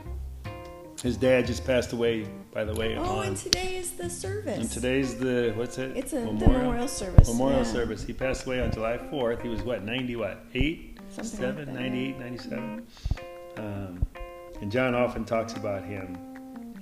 His 1.03 1.17
dad 1.17 1.47
just 1.47 1.65
passed 1.65 1.95
away, 1.95 2.27
by 2.53 2.65
the 2.65 2.75
way. 2.75 2.97
Oh, 2.97 3.21
on, 3.21 3.29
and 3.29 3.37
today 3.37 3.77
is 3.77 3.93
the 3.93 4.11
service. 4.11 4.59
and 4.59 4.71
today's 4.71 5.17
the 5.17 5.55
what's 5.57 5.79
it? 5.79 5.97
It's 5.97 6.13
a 6.13 6.17
the 6.17 6.33
memorial 6.33 6.89
service. 6.89 7.29
Memorial 7.29 7.61
yeah. 7.61 7.73
service. 7.73 8.03
He 8.03 8.13
passed 8.13 8.47
away 8.47 8.61
on 8.61 8.71
July 8.71 8.99
4th. 8.99 9.41
He 9.41 9.49
was 9.49 9.63
what, 9.63 9.83
90 9.83 10.17
what? 10.17 10.45
8? 10.53 10.99
Something 11.11 11.39
7, 11.41 11.67
like 11.67 11.75
98, 11.75 12.19
97? 12.19 12.87
Um, 13.57 14.07
and 14.61 14.71
John 14.71 14.95
often 14.95 15.25
talks 15.25 15.55
about 15.55 15.85
him 15.85 16.17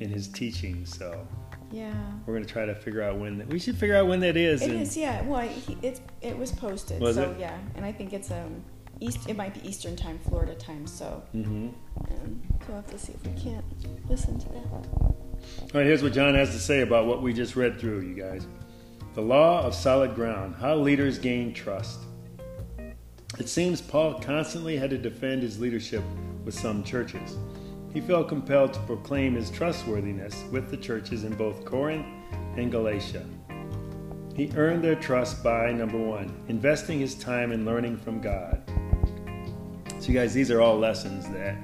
in 0.01 0.09
his 0.11 0.29
teaching, 0.29 0.85
so 0.85 1.27
Yeah. 1.71 1.93
we're 2.27 2.35
going 2.35 2.45
to 2.47 2.53
try 2.53 2.67
to 2.67 2.75
figure 2.75 3.03
out 3.03 3.19
when 3.19 3.39
that, 3.39 3.49
we 3.49 3.59
should 3.59 3.77
figure 3.77 3.97
out 3.97 4.07
when 4.09 4.21
that 4.21 4.37
is. 4.37 4.63
It 4.63 4.71
is, 4.73 4.97
yeah. 4.97 5.23
Well, 5.23 5.41
he, 5.49 5.77
it's 5.83 6.01
it 6.21 6.37
was 6.37 6.53
posted, 6.53 7.01
Was 7.01 7.17
so 7.17 7.31
it? 7.31 7.39
yeah, 7.41 7.57
and 7.75 7.85
I 7.85 7.93
think 7.93 8.13
it's 8.13 8.31
um 8.31 8.63
east. 9.01 9.29
It 9.29 9.37
might 9.37 9.53
be 9.55 9.67
Eastern 9.69 9.95
time, 9.97 10.19
Florida 10.29 10.55
time. 10.55 10.87
So, 10.87 11.23
Mhm. 11.35 11.73
um, 12.11 12.43
so 12.61 12.67
we'll 12.69 12.77
have 12.77 12.87
to 12.91 12.99
see 12.99 13.13
if 13.13 13.27
we 13.27 13.41
can't 13.41 13.65
listen 14.09 14.39
to 14.39 14.49
that. 14.51 14.67
All 14.73 15.17
right, 15.75 15.87
here's 15.87 16.03
what 16.03 16.13
John 16.13 16.35
has 16.35 16.51
to 16.51 16.59
say 16.59 16.81
about 16.81 17.07
what 17.07 17.23
we 17.23 17.33
just 17.33 17.57
read 17.57 17.79
through, 17.79 18.01
you 18.01 18.15
guys. 18.15 18.47
The 19.15 19.21
law 19.23 19.63
of 19.63 19.75
solid 19.75 20.15
ground, 20.15 20.55
how 20.61 20.77
leaders 20.77 21.19
gain 21.19 21.53
trust. 21.55 22.01
It 23.39 23.49
seems 23.49 23.81
Paul 23.83 24.15
constantly 24.21 24.77
had 24.77 24.91
to 24.91 24.99
defend 24.99 25.43
his 25.43 25.59
leadership 25.59 26.03
with 26.45 26.55
some 26.55 26.83
churches. 26.83 27.37
He 27.97 28.03
felt 28.03 28.29
compelled 28.29 28.75
to 28.75 28.81
proclaim 28.81 29.37
his 29.37 29.49
trustworthiness 29.49 30.45
with 30.53 30.71
the 30.71 30.77
churches 30.77 31.25
in 31.25 31.35
both 31.35 31.65
Corinth 31.65 32.05
and 32.59 32.71
Galatia. 32.71 33.25
He 34.35 34.53
earned 34.55 34.85
their 34.85 34.97
trust 34.97 35.43
by 35.43 35.73
number 35.73 35.97
one, 35.97 36.45
investing 36.49 36.99
his 36.99 37.15
time 37.15 37.53
in 37.53 37.65
learning 37.65 37.97
from 37.97 38.21
God. 38.21 38.61
So, 39.99 40.09
you 40.09 40.13
guys, 40.13 40.35
these 40.35 40.51
are 40.51 40.61
all 40.61 40.79
lessons 40.79 41.27
that 41.31 41.57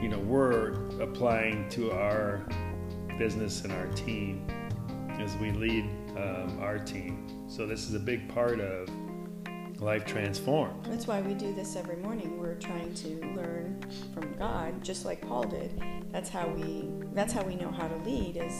you 0.00 0.08
know 0.08 0.18
we're 0.20 0.76
applying 0.98 1.68
to 1.72 1.92
our 1.92 2.48
business 3.18 3.64
and 3.64 3.72
our 3.74 3.88
team 3.88 4.46
as 5.20 5.36
we 5.36 5.50
lead 5.50 5.84
um, 6.16 6.58
our 6.58 6.78
team. 6.78 7.44
So 7.48 7.66
this 7.66 7.86
is 7.86 7.94
a 7.94 8.00
big 8.00 8.30
part 8.30 8.60
of 8.60 8.88
Life 9.80 10.04
Transformed. 10.06 10.84
That's 10.86 11.06
why 11.06 11.20
we 11.20 11.34
do 11.34 11.52
this 11.54 11.76
every 11.76 11.96
morning. 11.96 12.38
We're 12.40 12.54
trying 12.54 12.94
to 12.94 13.08
learn 13.36 13.80
from 14.12 14.34
God, 14.36 14.82
just 14.82 15.04
like 15.04 15.20
Paul 15.20 15.44
did. 15.44 15.82
That's 16.10 16.28
how 16.30 16.48
we. 16.48 16.88
That's 17.12 17.32
how 17.32 17.42
we 17.42 17.56
know 17.56 17.70
how 17.70 17.88
to 17.88 17.96
lead 17.98 18.36
is 18.36 18.52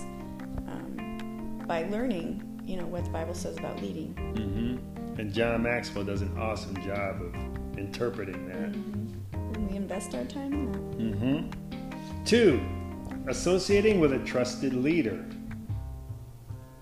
um, 0.69 1.63
by 1.67 1.85
learning. 1.85 2.43
You 2.65 2.77
know 2.79 2.87
what 2.87 3.05
the 3.05 3.11
Bible 3.11 3.35
says 3.35 3.57
about 3.59 3.81
leading. 3.83 4.15
hmm 4.15 5.21
And 5.21 5.33
John 5.33 5.63
Maxwell 5.63 6.05
does 6.05 6.23
an 6.23 6.37
awesome 6.39 6.77
job 6.83 7.21
of 7.23 7.35
interpreting 7.79 8.49
that. 8.49 8.75
And 9.55 9.71
we 9.71 9.77
invest 9.77 10.15
our 10.15 10.25
time 10.25 10.53
in 10.53 10.73
that. 10.73 11.19
hmm 11.19 12.25
Two, 12.25 12.61
associating 13.29 14.01
with 14.01 14.13
a 14.15 14.19
trusted 14.21 14.73
leader. 14.75 15.25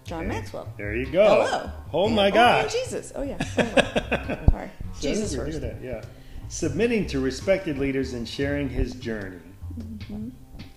John 0.05 0.29
Maxwell. 0.29 0.73
There 0.77 0.95
you 0.97 1.07
go. 1.11 1.25
Hello. 1.25 1.71
Oh 1.93 2.09
my 2.09 2.31
God. 2.31 2.65
gosh. 2.65 2.73
Jesus. 2.73 3.13
Oh 3.15 3.23
yeah. 3.23 3.39
Oh. 4.13 4.51
Sorry. 4.51 4.71
So 4.95 5.01
Jesus 5.09 5.35
first. 5.35 5.61
that, 5.61 5.83
yeah. 5.83 6.03
Submitting 6.49 7.07
to 7.09 7.21
respected 7.21 7.79
leaders 7.79 8.13
and 8.13 8.29
sharing 8.29 8.69
his 8.69 8.95
journey. 8.95 9.41
Mm-hmm. 9.79 10.29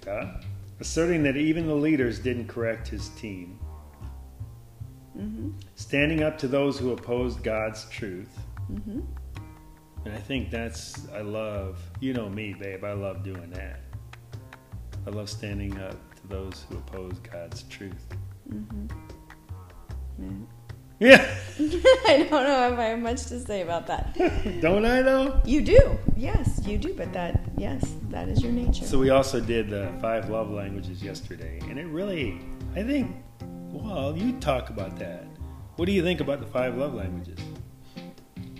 Yeah. 0.05 0.41
Asserting 0.79 1.23
that 1.23 1.35
even 1.37 1.67
the 1.67 1.75
leaders 1.75 2.19
didn't 2.19 2.47
correct 2.47 2.87
his 2.87 3.09
team. 3.09 3.59
Mm-hmm. 5.17 5.51
Standing 5.75 6.23
up 6.23 6.37
to 6.39 6.47
those 6.47 6.77
who 6.77 6.91
opposed 6.91 7.43
God's 7.43 7.85
truth. 7.89 8.37
Mm-hmm. 8.71 9.01
And 10.05 10.13
I 10.13 10.19
think 10.19 10.51
that's, 10.51 11.07
I 11.13 11.21
love, 11.21 11.79
you 11.99 12.13
know 12.13 12.29
me, 12.29 12.53
babe, 12.53 12.83
I 12.83 12.93
love 12.93 13.23
doing 13.23 13.49
that. 13.51 13.79
I 15.07 15.09
love 15.09 15.29
standing 15.29 15.79
up 15.79 16.15
to 16.15 16.27
those 16.27 16.65
who 16.69 16.77
oppose 16.77 17.19
God's 17.19 17.63
truth. 17.63 18.07
Mm-hmm. 18.51 18.87
Yeah, 20.99 21.29
I 21.59 22.25
don't 22.29 22.31
know 22.31 22.71
if 22.71 22.79
I 22.79 22.85
have 22.85 22.99
much 22.99 23.25
to 23.25 23.39
say 23.39 23.61
about 23.61 23.85
that. 23.87 24.15
don't 24.61 24.85
I 24.85 25.01
though? 25.01 25.41
You 25.43 25.61
do. 25.61 25.97
Yes, 26.15 26.61
you 26.65 26.77
do. 26.77 26.93
But 26.93 27.11
that, 27.11 27.41
yes, 27.57 27.95
that 28.09 28.29
is 28.29 28.41
your 28.41 28.53
nature. 28.53 28.85
So 28.85 28.97
we 28.97 29.09
also 29.09 29.41
did 29.41 29.69
the 29.69 29.91
five 30.01 30.29
love 30.29 30.49
languages 30.49 31.03
yesterday, 31.03 31.59
and 31.69 31.77
it 31.77 31.87
really, 31.87 32.39
I 32.75 32.83
think, 32.83 33.13
well, 33.41 34.15
you 34.15 34.39
talk 34.39 34.69
about 34.69 34.97
that. 34.99 35.27
What 35.75 35.85
do 35.85 35.91
you 35.91 36.01
think 36.01 36.21
about 36.21 36.39
the 36.39 36.47
five 36.47 36.77
love 36.77 36.93
languages? 36.93 37.39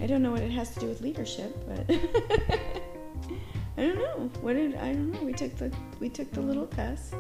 I 0.02 0.08
don't 0.08 0.22
know 0.22 0.32
what 0.32 0.42
it 0.42 0.52
has 0.52 0.74
to 0.74 0.80
do 0.82 0.88
with 0.88 1.00
leadership, 1.00 1.58
but 1.66 1.96
I 3.78 3.82
don't 3.82 3.98
know. 3.98 4.30
What 4.42 4.54
did 4.54 4.76
I 4.76 4.92
don't 4.92 5.12
know. 5.14 5.24
We 5.24 5.32
took 5.32 5.56
the 5.56 5.72
we 6.02 6.10
took 6.10 6.32
the 6.34 6.42
little 6.42 6.68
test. 6.68 7.16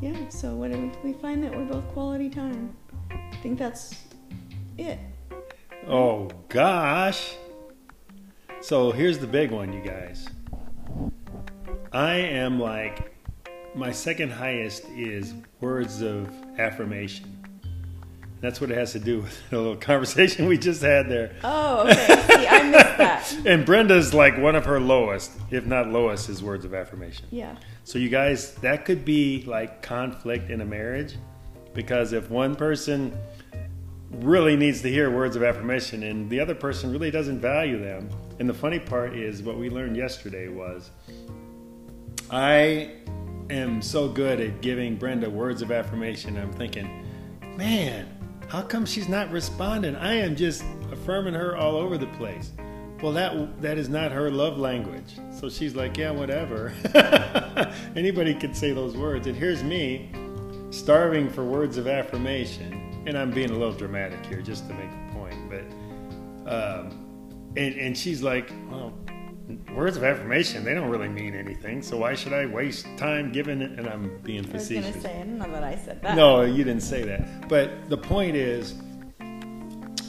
Yeah. 0.00 0.28
So 0.28 0.56
what 0.56 0.72
did 0.72 0.80
we, 0.80 1.12
we 1.12 1.12
find 1.12 1.42
that 1.44 1.56
we're 1.56 1.66
both 1.66 1.86
quality 1.92 2.28
time? 2.28 2.76
I 3.32 3.36
think 3.36 3.58
that's 3.58 3.94
it. 4.76 4.98
Oh 5.86 6.28
gosh. 6.48 7.34
So 8.60 8.90
here's 8.90 9.18
the 9.18 9.26
big 9.26 9.50
one, 9.50 9.72
you 9.72 9.80
guys. 9.80 10.28
I 11.92 12.14
am 12.14 12.58
like, 12.58 13.14
my 13.74 13.92
second 13.92 14.30
highest 14.30 14.84
is 14.88 15.34
words 15.60 16.02
of 16.02 16.28
affirmation. 16.58 17.34
That's 18.40 18.60
what 18.60 18.70
it 18.70 18.76
has 18.76 18.92
to 18.92 18.98
do 18.98 19.20
with 19.22 19.50
the 19.50 19.58
little 19.58 19.76
conversation 19.76 20.46
we 20.46 20.58
just 20.58 20.82
had 20.82 21.08
there. 21.08 21.34
Oh, 21.42 21.88
okay. 21.88 22.22
See, 22.26 22.46
I 22.46 22.62
missed 22.64 22.98
that. 22.98 23.36
And 23.46 23.64
Brenda's 23.64 24.14
like 24.14 24.36
one 24.38 24.54
of 24.54 24.64
her 24.64 24.80
lowest, 24.80 25.32
if 25.50 25.66
not 25.66 25.88
lowest, 25.88 26.28
is 26.28 26.42
words 26.42 26.64
of 26.64 26.74
affirmation. 26.74 27.26
Yeah. 27.30 27.56
So 27.84 27.98
you 27.98 28.08
guys, 28.08 28.54
that 28.56 28.84
could 28.84 29.04
be 29.04 29.44
like 29.46 29.82
conflict 29.82 30.50
in 30.50 30.60
a 30.60 30.64
marriage 30.64 31.16
because 31.78 32.12
if 32.12 32.28
one 32.28 32.56
person 32.56 33.16
really 34.10 34.56
needs 34.56 34.82
to 34.82 34.90
hear 34.90 35.12
words 35.12 35.36
of 35.36 35.44
affirmation 35.44 36.02
and 36.02 36.28
the 36.28 36.40
other 36.40 36.52
person 36.52 36.90
really 36.90 37.08
doesn't 37.08 37.38
value 37.38 37.78
them. 37.78 38.10
And 38.40 38.48
the 38.48 38.54
funny 38.54 38.80
part 38.80 39.14
is 39.14 39.44
what 39.44 39.58
we 39.58 39.70
learned 39.70 39.96
yesterday 39.96 40.48
was 40.48 40.90
I 42.32 42.96
am 43.48 43.80
so 43.80 44.08
good 44.08 44.40
at 44.40 44.60
giving 44.60 44.96
Brenda 44.96 45.30
words 45.30 45.62
of 45.62 45.70
affirmation. 45.70 46.36
I'm 46.36 46.52
thinking, 46.52 47.06
man, 47.56 48.08
how 48.48 48.62
come 48.62 48.84
she's 48.84 49.08
not 49.08 49.30
responding? 49.30 49.94
I 49.94 50.14
am 50.14 50.34
just 50.34 50.64
affirming 50.90 51.34
her 51.34 51.56
all 51.56 51.76
over 51.76 51.96
the 51.96 52.08
place. 52.08 52.50
Well, 53.00 53.12
that 53.12 53.62
that 53.62 53.78
is 53.78 53.88
not 53.88 54.10
her 54.10 54.32
love 54.32 54.58
language. 54.58 55.14
So 55.30 55.48
she's 55.48 55.76
like, 55.76 55.96
yeah, 55.96 56.10
whatever. 56.10 56.72
Anybody 57.94 58.34
could 58.34 58.56
say 58.56 58.72
those 58.72 58.96
words. 58.96 59.28
And 59.28 59.36
here's 59.36 59.62
me 59.62 60.10
starving 60.70 61.28
for 61.28 61.44
words 61.44 61.76
of 61.76 61.86
affirmation. 61.86 63.02
And 63.06 63.16
I'm 63.16 63.30
being 63.30 63.50
a 63.50 63.56
little 63.56 63.72
dramatic 63.72 64.24
here 64.26 64.42
just 64.42 64.68
to 64.68 64.74
make 64.74 64.90
the 64.90 65.14
point. 65.14 65.50
But 65.50 66.52
um, 66.52 67.52
and 67.56 67.74
and 67.74 67.96
she's 67.96 68.22
like, 68.22 68.52
well, 68.70 68.92
words 69.74 69.96
of 69.96 70.04
affirmation 70.04 70.64
they 70.64 70.74
don't 70.74 70.88
really 70.90 71.08
mean 71.08 71.34
anything. 71.34 71.82
So 71.82 71.96
why 71.96 72.14
should 72.14 72.32
I 72.32 72.46
waste 72.46 72.86
time 72.96 73.32
giving 73.32 73.62
it? 73.62 73.72
And 73.78 73.88
I'm 73.88 74.18
being 74.22 74.44
I 74.46 74.52
was 74.52 74.62
facetious. 74.62 74.90
gonna 74.90 75.02
say, 75.02 75.20
I 75.20 75.24
don't 75.24 75.38
know 75.38 75.50
that 75.52 75.64
I 75.64 75.76
said 75.76 76.02
that. 76.02 76.16
No, 76.16 76.42
you 76.42 76.64
didn't 76.64 76.82
say 76.82 77.02
that. 77.04 77.48
But 77.48 77.88
the 77.88 77.96
point 77.96 78.36
is, 78.36 78.74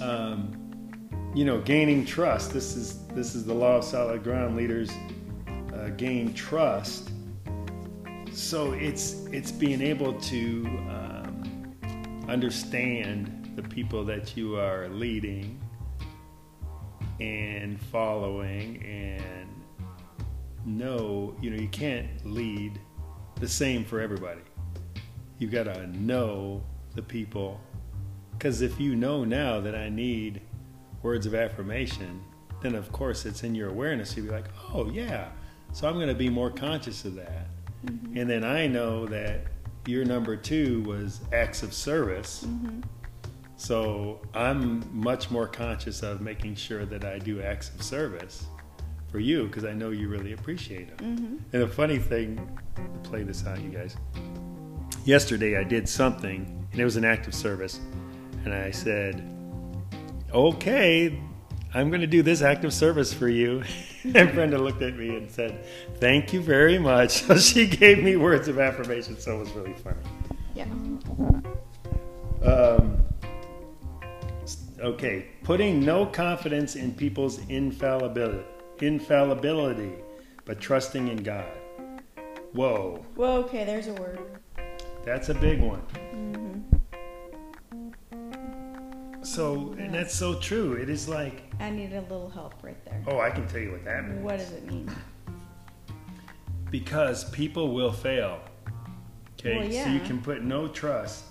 um, 0.02 0.56
you 1.34 1.46
know, 1.46 1.62
gaining 1.62 2.06
trust. 2.06 2.52
This 2.52 2.76
is 2.76 3.06
this 3.10 3.36
is 3.36 3.46
the 3.46 3.54
law 3.54 3.78
of 3.78 3.84
solid 3.84 4.24
ground. 4.24 4.58
Leaders 4.58 4.92
uh, 5.74 5.90
gain 5.90 6.34
trust. 6.34 7.09
So 8.40 8.72
it's 8.72 9.26
it's 9.34 9.52
being 9.52 9.82
able 9.82 10.14
to 10.14 10.66
um, 10.90 11.76
understand 12.30 13.52
the 13.58 13.62
people 13.62 14.06
that 14.06 14.38
you 14.38 14.56
are 14.56 14.88
leading 14.88 15.62
and 17.20 17.80
following 17.80 18.82
and 18.84 19.50
know, 20.66 21.36
you 21.42 21.52
know, 21.52 21.58
you 21.62 21.68
can't 21.68 22.08
lead 22.26 22.80
the 23.36 23.48
same 23.48 23.84
for 23.84 24.00
everybody. 24.00 24.42
You 25.38 25.48
got 25.48 25.64
to 25.64 25.86
know 25.88 26.64
the 26.96 27.02
people. 27.04 27.60
Because 28.32 28.62
if 28.62 28.80
you 28.80 28.96
know 28.96 29.26
now 29.26 29.60
that 29.60 29.76
I 29.76 29.90
need 29.90 30.42
words 31.04 31.26
of 31.26 31.36
affirmation, 31.36 32.24
then 32.62 32.74
of 32.74 32.90
course 32.94 33.26
it's 33.26 33.44
in 33.44 33.54
your 33.54 33.70
awareness. 33.70 34.16
You'll 34.16 34.28
be 34.28 34.32
like, 34.32 34.48
oh, 34.74 34.90
yeah. 34.90 35.30
So 35.74 35.90
I'm 35.90 35.96
going 35.96 36.08
to 36.08 36.16
be 36.16 36.30
more 36.30 36.50
conscious 36.50 37.04
of 37.04 37.16
that. 37.16 37.48
Mm-hmm. 37.86 38.18
And 38.18 38.30
then 38.30 38.44
I 38.44 38.68
know 38.68 39.06
that 39.08 39.46
your 39.86 40.06
number 40.06 40.36
two 40.36 40.82
was 40.84 41.22
acts 41.34 41.64
of 41.64 41.74
service. 41.74 42.46
Mm-hmm. 42.46 42.82
So 43.58 44.22
I'm 44.34 44.84
much 44.98 45.32
more 45.32 45.48
conscious 45.48 46.02
of 46.04 46.22
making 46.22 46.56
sure 46.56 46.86
that 46.86 47.04
I 47.04 47.20
do 47.20 47.42
acts 47.42 47.70
of 47.74 47.82
service 47.82 48.46
for 49.12 49.20
you 49.20 49.48
because 49.48 49.66
I 49.66 49.74
know 49.74 49.90
you 49.90 50.08
really 50.08 50.34
appreciate 50.34 50.98
them. 50.98 51.18
Mm-hmm. 51.18 51.36
And 51.54 51.64
the 51.64 51.68
funny 51.68 51.98
thing, 51.98 52.58
to 52.76 53.10
play 53.10 53.24
this 53.24 53.46
out, 53.46 53.60
you 53.62 53.70
guys. 53.70 53.98
Yesterday 55.06 55.58
I 55.58 55.64
did 55.64 55.90
something 55.90 56.60
and 56.72 56.80
it 56.80 56.84
was 56.84 56.96
an 56.96 57.06
act 57.06 57.28
of 57.28 57.34
service, 57.34 57.80
and 58.46 58.54
I 58.54 58.72
said, 58.72 59.24
"Okay, 60.32 61.20
I'm 61.74 61.90
going 61.90 62.02
to 62.02 62.08
do 62.08 62.24
this 62.24 62.42
act 62.42 62.66
of 62.66 62.74
service 62.74 63.14
for 63.14 63.28
you." 63.28 63.64
and 64.04 64.34
Brenda 64.34 64.58
looked 64.58 64.82
at 64.82 64.96
me 64.96 65.16
and 65.16 65.30
said, 65.30 65.66
"Thank 66.00 66.34
you 66.34 66.42
very 66.42 66.80
much." 66.80 67.24
So 67.30 67.38
she 67.38 67.68
gave 67.68 68.04
me 68.04 68.16
words 68.16 68.48
of 68.48 68.60
affirmation, 68.60 69.20
so 69.20 69.38
it 69.38 69.40
was 69.40 69.52
really 69.52 69.74
funny. 69.74 69.98
Yeah. 70.56 70.66
Um, 72.44 73.04
okay, 74.80 75.28
putting 75.44 75.84
no 75.84 76.06
confidence 76.06 76.76
in 76.76 76.94
people's 76.94 77.40
infallibility, 77.50 78.46
infallibility, 78.82 79.94
but 80.46 80.60
trusting 80.60 81.08
in 81.08 81.18
God. 81.18 81.52
Whoa. 82.54 83.06
Whoa. 83.16 83.44
okay, 83.44 83.64
there's 83.66 83.88
a 83.88 83.94
word. 83.94 84.20
That's 85.06 85.30
a 85.30 85.34
big 85.34 85.62
one. 85.62 85.82
Mm-hmm. 85.94 86.39
So, 89.22 89.76
and 89.78 89.94
that's 89.94 90.16
so 90.16 90.40
true. 90.40 90.74
It 90.74 90.90
is 90.90 91.10
like. 91.10 91.44
I 91.60 91.70
need 91.70 91.94
a 91.94 92.02
little 92.02 92.30
help 92.30 92.56
right 92.64 92.84
there. 92.86 93.04
Oh, 93.08 93.20
I 93.20 93.30
can 93.30 93.48
tell 93.48 93.60
you 93.60 93.72
what 93.72 93.84
that 93.86 94.08
means. 94.08 94.24
What 94.24 94.38
does 94.40 94.52
it 94.52 94.66
mean? 94.66 94.90
Because 96.72 97.30
people 97.32 97.74
will 97.74 97.92
fail. 97.92 98.40
Okay, 99.40 99.58
well, 99.58 99.86
so 99.86 99.90
you 99.90 100.00
can 100.02 100.22
put 100.22 100.44
no 100.44 100.68
trust. 100.68 101.26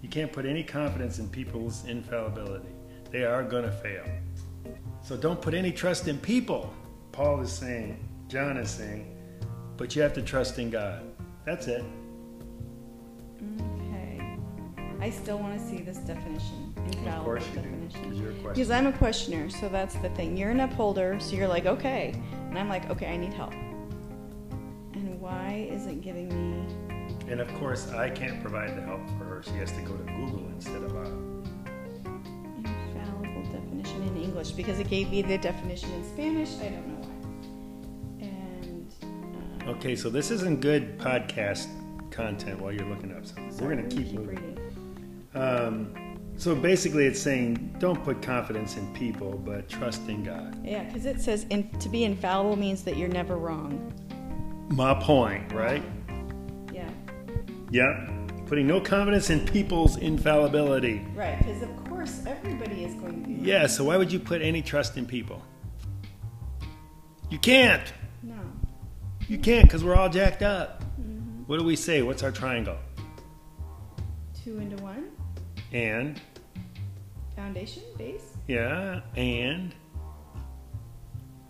You 0.00 0.08
can't 0.08 0.32
put 0.32 0.46
any 0.46 0.62
confidence 0.62 1.18
in 1.18 1.28
people's 1.28 1.84
infallibility. 1.86 2.68
They 3.10 3.24
are 3.24 3.42
going 3.42 3.64
to 3.64 3.70
fail. 3.72 4.04
So 5.02 5.16
don't 5.16 5.40
put 5.40 5.54
any 5.54 5.72
trust 5.72 6.08
in 6.08 6.18
people. 6.18 6.72
Paul 7.12 7.40
is 7.40 7.52
saying, 7.52 8.08
John 8.28 8.56
is 8.56 8.70
saying, 8.70 9.14
but 9.76 9.94
you 9.94 10.02
have 10.02 10.12
to 10.14 10.22
trust 10.22 10.58
in 10.58 10.70
God. 10.70 11.02
That's 11.44 11.66
it. 11.66 11.84
Okay. 13.42 14.38
I 15.00 15.10
still 15.10 15.38
want 15.38 15.58
to 15.58 15.66
see 15.68 15.82
this 15.82 15.98
definition. 15.98 16.71
Infallible 16.86 17.18
of 17.18 17.24
course 17.24 17.44
you 17.48 17.60
definition. 17.60 18.10
Do, 18.10 18.48
because 18.48 18.70
I'm 18.70 18.86
a 18.86 18.92
questioner, 18.92 19.48
so 19.48 19.68
that's 19.68 19.94
the 19.96 20.08
thing. 20.10 20.36
You're 20.36 20.50
an 20.50 20.60
upholder, 20.60 21.18
so 21.20 21.36
you're 21.36 21.48
like, 21.48 21.66
okay. 21.66 22.14
And 22.48 22.58
I'm 22.58 22.68
like, 22.68 22.90
okay, 22.90 23.06
I 23.06 23.16
need 23.16 23.32
help. 23.32 23.52
And 23.52 25.20
why 25.20 25.68
is 25.70 25.86
it 25.86 26.00
giving 26.02 26.28
me. 26.28 26.66
And 27.28 27.40
of 27.40 27.48
course, 27.54 27.88
I 27.90 28.10
can't 28.10 28.40
provide 28.40 28.76
the 28.76 28.82
help 28.82 29.06
for 29.18 29.24
her. 29.24 29.42
She 29.44 29.52
has 29.52 29.72
to 29.72 29.80
go 29.82 29.96
to 29.96 30.04
Google 30.04 30.46
instead 30.48 30.82
of. 30.82 30.94
Uh, 30.94 31.08
infallible 32.58 33.42
definition 33.52 34.02
in 34.02 34.16
English 34.16 34.50
because 34.50 34.78
it 34.78 34.88
gave 34.88 35.10
me 35.10 35.22
the 35.22 35.38
definition 35.38 35.90
in 35.92 36.04
Spanish. 36.04 36.50
I 36.60 36.68
don't 36.68 36.88
know 36.88 37.08
why. 38.18 38.26
And. 38.26 39.62
Uh, 39.66 39.70
okay, 39.70 39.96
so 39.96 40.10
this 40.10 40.30
isn't 40.30 40.60
good 40.60 40.98
podcast 40.98 41.68
content 42.10 42.60
while 42.60 42.72
you're 42.72 42.88
looking 42.88 43.12
up 43.16 43.24
something. 43.24 43.56
We're 43.58 43.74
going 43.74 43.88
to 43.88 43.96
keep, 43.96 44.08
keep 44.08 44.20
moving. 44.20 44.58
Um, 45.34 45.94
so 46.36 46.54
basically, 46.54 47.06
it's 47.06 47.20
saying 47.20 47.76
don't 47.78 48.02
put 48.02 48.22
confidence 48.22 48.76
in 48.76 48.92
people, 48.94 49.38
but 49.44 49.68
trust 49.68 50.08
in 50.08 50.24
God. 50.24 50.58
Yeah, 50.64 50.84
because 50.84 51.06
it 51.06 51.20
says 51.20 51.46
in, 51.50 51.68
to 51.78 51.88
be 51.88 52.04
infallible 52.04 52.56
means 52.56 52.82
that 52.84 52.96
you're 52.96 53.08
never 53.08 53.36
wrong. 53.36 53.92
My 54.70 54.94
point, 54.94 55.52
right? 55.52 55.82
Yeah. 56.72 56.88
Yeah. 57.70 58.08
Putting 58.46 58.66
no 58.66 58.80
confidence 58.80 59.30
in 59.30 59.46
people's 59.46 59.96
infallibility. 59.98 61.06
Right, 61.14 61.38
because 61.38 61.62
of 61.62 61.84
course 61.84 62.22
everybody 62.26 62.84
is 62.84 62.94
going 62.94 63.22
to 63.22 63.28
be. 63.28 63.34
Wrong. 63.34 63.44
Yeah, 63.44 63.66
so 63.66 63.84
why 63.84 63.96
would 63.96 64.12
you 64.12 64.18
put 64.18 64.42
any 64.42 64.62
trust 64.62 64.96
in 64.96 65.06
people? 65.06 65.42
You 67.30 67.38
can't. 67.38 67.92
No. 68.22 68.34
You 69.28 69.38
can't 69.38 69.64
because 69.64 69.84
we're 69.84 69.96
all 69.96 70.10
jacked 70.10 70.42
up. 70.42 70.82
Mm-hmm. 71.00 71.44
What 71.46 71.58
do 71.58 71.64
we 71.64 71.76
say? 71.76 72.02
What's 72.02 72.22
our 72.22 72.32
triangle? 72.32 72.76
Two 74.44 74.58
into 74.58 74.82
one. 74.82 75.10
And? 75.72 76.20
Foundation, 77.34 77.82
base? 77.96 78.36
Yeah, 78.46 79.00
and? 79.16 79.74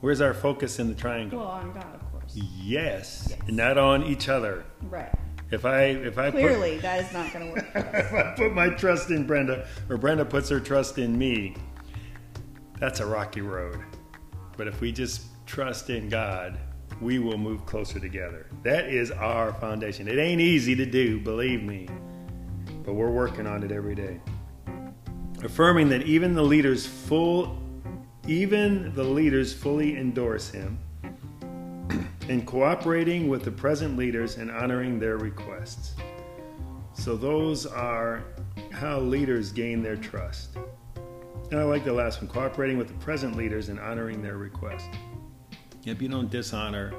Where's 0.00 0.20
our 0.20 0.34
focus 0.34 0.78
in 0.78 0.88
the 0.88 0.94
triangle? 0.94 1.40
Well, 1.40 1.48
on 1.48 1.72
God, 1.72 1.94
of 1.94 2.12
course. 2.12 2.32
Yes, 2.34 3.28
yes. 3.30 3.38
and 3.46 3.56
not 3.56 3.78
on 3.78 4.04
each 4.04 4.28
other. 4.28 4.64
Right. 4.82 5.12
If 5.50 5.64
I 5.64 5.82
if 5.82 6.18
I 6.18 6.30
clearly 6.30 6.76
put, 6.76 6.82
that 6.82 7.04
is 7.04 7.12
not 7.12 7.32
going 7.32 7.46
to 7.46 7.52
work. 7.52 7.70
if 7.74 8.12
I 8.12 8.34
put 8.36 8.54
my 8.54 8.70
trust 8.70 9.10
in 9.10 9.26
Brenda, 9.26 9.66
or 9.88 9.98
Brenda 9.98 10.24
puts 10.24 10.48
her 10.48 10.60
trust 10.60 10.98
in 10.98 11.16
me, 11.16 11.54
that's 12.78 13.00
a 13.00 13.06
rocky 13.06 13.42
road. 13.42 13.80
But 14.56 14.66
if 14.66 14.80
we 14.80 14.92
just 14.92 15.22
trust 15.46 15.90
in 15.90 16.08
God, 16.08 16.58
we 17.00 17.18
will 17.18 17.38
move 17.38 17.66
closer 17.66 18.00
together. 18.00 18.46
That 18.62 18.86
is 18.86 19.10
our 19.10 19.52
foundation. 19.54 20.08
It 20.08 20.18
ain't 20.18 20.40
easy 20.40 20.74
to 20.76 20.86
do, 20.86 21.20
believe 21.20 21.62
me, 21.62 21.88
but 22.84 22.94
we're 22.94 23.10
working 23.10 23.46
on 23.46 23.62
it 23.62 23.72
every 23.72 23.94
day. 23.94 24.20
Affirming 25.42 25.88
that 25.88 26.02
even 26.02 26.34
the 26.34 26.42
leaders 26.42 26.86
full 26.86 27.58
even 28.28 28.94
the 28.94 29.02
leaders 29.02 29.52
fully 29.52 29.96
endorse 29.96 30.48
him 30.48 30.78
and 32.28 32.46
cooperating 32.46 33.28
with 33.28 33.42
the 33.42 33.50
present 33.50 33.96
leaders 33.96 34.36
and 34.36 34.48
honoring 34.48 35.00
their 35.00 35.16
requests. 35.16 35.94
So 36.94 37.16
those 37.16 37.66
are 37.66 38.22
how 38.70 39.00
leaders 39.00 39.50
gain 39.50 39.82
their 39.82 39.96
trust. 39.96 40.56
And 41.50 41.58
I 41.58 41.64
like 41.64 41.84
the 41.84 41.92
last 41.92 42.22
one, 42.22 42.30
cooperating 42.30 42.78
with 42.78 42.86
the 42.86 42.94
present 42.94 43.36
leaders 43.36 43.68
and 43.68 43.80
honoring 43.80 44.22
their 44.22 44.36
requests 44.36 44.88
if 45.84 46.00
you 46.00 46.08
don't 46.08 46.30
dishonor 46.30 46.94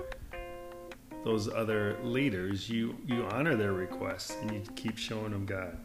those 1.23 1.51
other 1.51 1.97
leaders, 2.03 2.69
you, 2.69 2.95
you 3.05 3.23
honor 3.31 3.55
their 3.55 3.73
requests 3.73 4.35
and 4.41 4.51
you 4.51 4.61
keep 4.75 4.97
showing 4.97 5.31
them 5.31 5.45
God. 5.45 5.77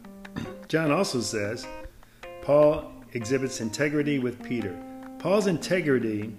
John 0.67 0.91
also 0.91 1.21
says 1.21 1.65
Paul 2.41 2.91
exhibits 3.13 3.61
integrity 3.61 4.19
with 4.19 4.41
Peter. 4.43 4.77
Paul's 5.17 5.47
integrity 5.47 6.35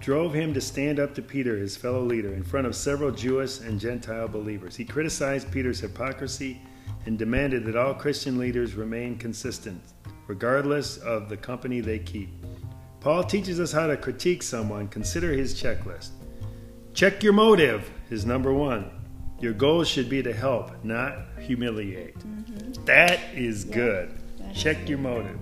drove 0.00 0.32
him 0.32 0.54
to 0.54 0.60
stand 0.60 0.98
up 0.98 1.14
to 1.14 1.22
Peter, 1.22 1.56
his 1.56 1.76
fellow 1.76 2.02
leader, 2.02 2.32
in 2.32 2.42
front 2.42 2.66
of 2.66 2.74
several 2.74 3.10
Jewish 3.10 3.60
and 3.60 3.78
Gentile 3.78 4.28
believers. 4.28 4.76
He 4.76 4.84
criticized 4.84 5.50
Peter's 5.50 5.80
hypocrisy 5.80 6.60
and 7.06 7.18
demanded 7.18 7.64
that 7.64 7.76
all 7.76 7.94
Christian 7.94 8.38
leaders 8.38 8.74
remain 8.74 9.16
consistent, 9.16 9.80
regardless 10.26 10.98
of 10.98 11.28
the 11.28 11.36
company 11.36 11.80
they 11.80 11.98
keep. 11.98 12.30
Paul 13.00 13.24
teaches 13.24 13.60
us 13.60 13.72
how 13.72 13.86
to 13.86 13.96
critique 13.96 14.42
someone. 14.42 14.88
Consider 14.88 15.32
his 15.32 15.60
checklist. 15.60 16.10
Check 17.00 17.22
your 17.22 17.32
motive 17.32 17.90
is 18.10 18.26
number 18.26 18.52
one. 18.52 18.90
Your 19.38 19.54
goal 19.54 19.84
should 19.84 20.10
be 20.10 20.22
to 20.22 20.34
help, 20.34 20.84
not 20.84 21.14
humiliate. 21.38 22.18
Mm-hmm. 22.18 22.84
That 22.84 23.20
is 23.32 23.64
yeah, 23.64 23.74
good. 23.74 24.18
That 24.36 24.54
Check 24.54 24.82
is 24.82 24.90
your 24.90 24.98
motive. 24.98 25.38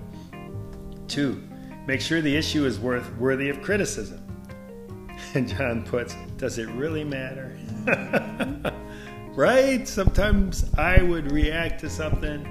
Two, 1.09 1.43
make 1.85 1.99
sure 1.99 2.21
the 2.21 2.33
issue 2.33 2.65
is 2.65 2.79
worth 2.79 3.13
worthy 3.17 3.49
of 3.49 3.61
criticism. 3.61 4.25
And 5.35 5.49
John 5.49 5.83
puts, 5.83 6.15
does 6.37 6.59
it 6.59 6.69
really 6.69 7.03
matter? 7.03 7.59
Mm-hmm. 7.83 9.33
right? 9.35 9.85
Sometimes 9.85 10.73
I 10.75 11.03
would 11.03 11.29
react 11.29 11.81
to 11.81 11.89
something 11.89 12.45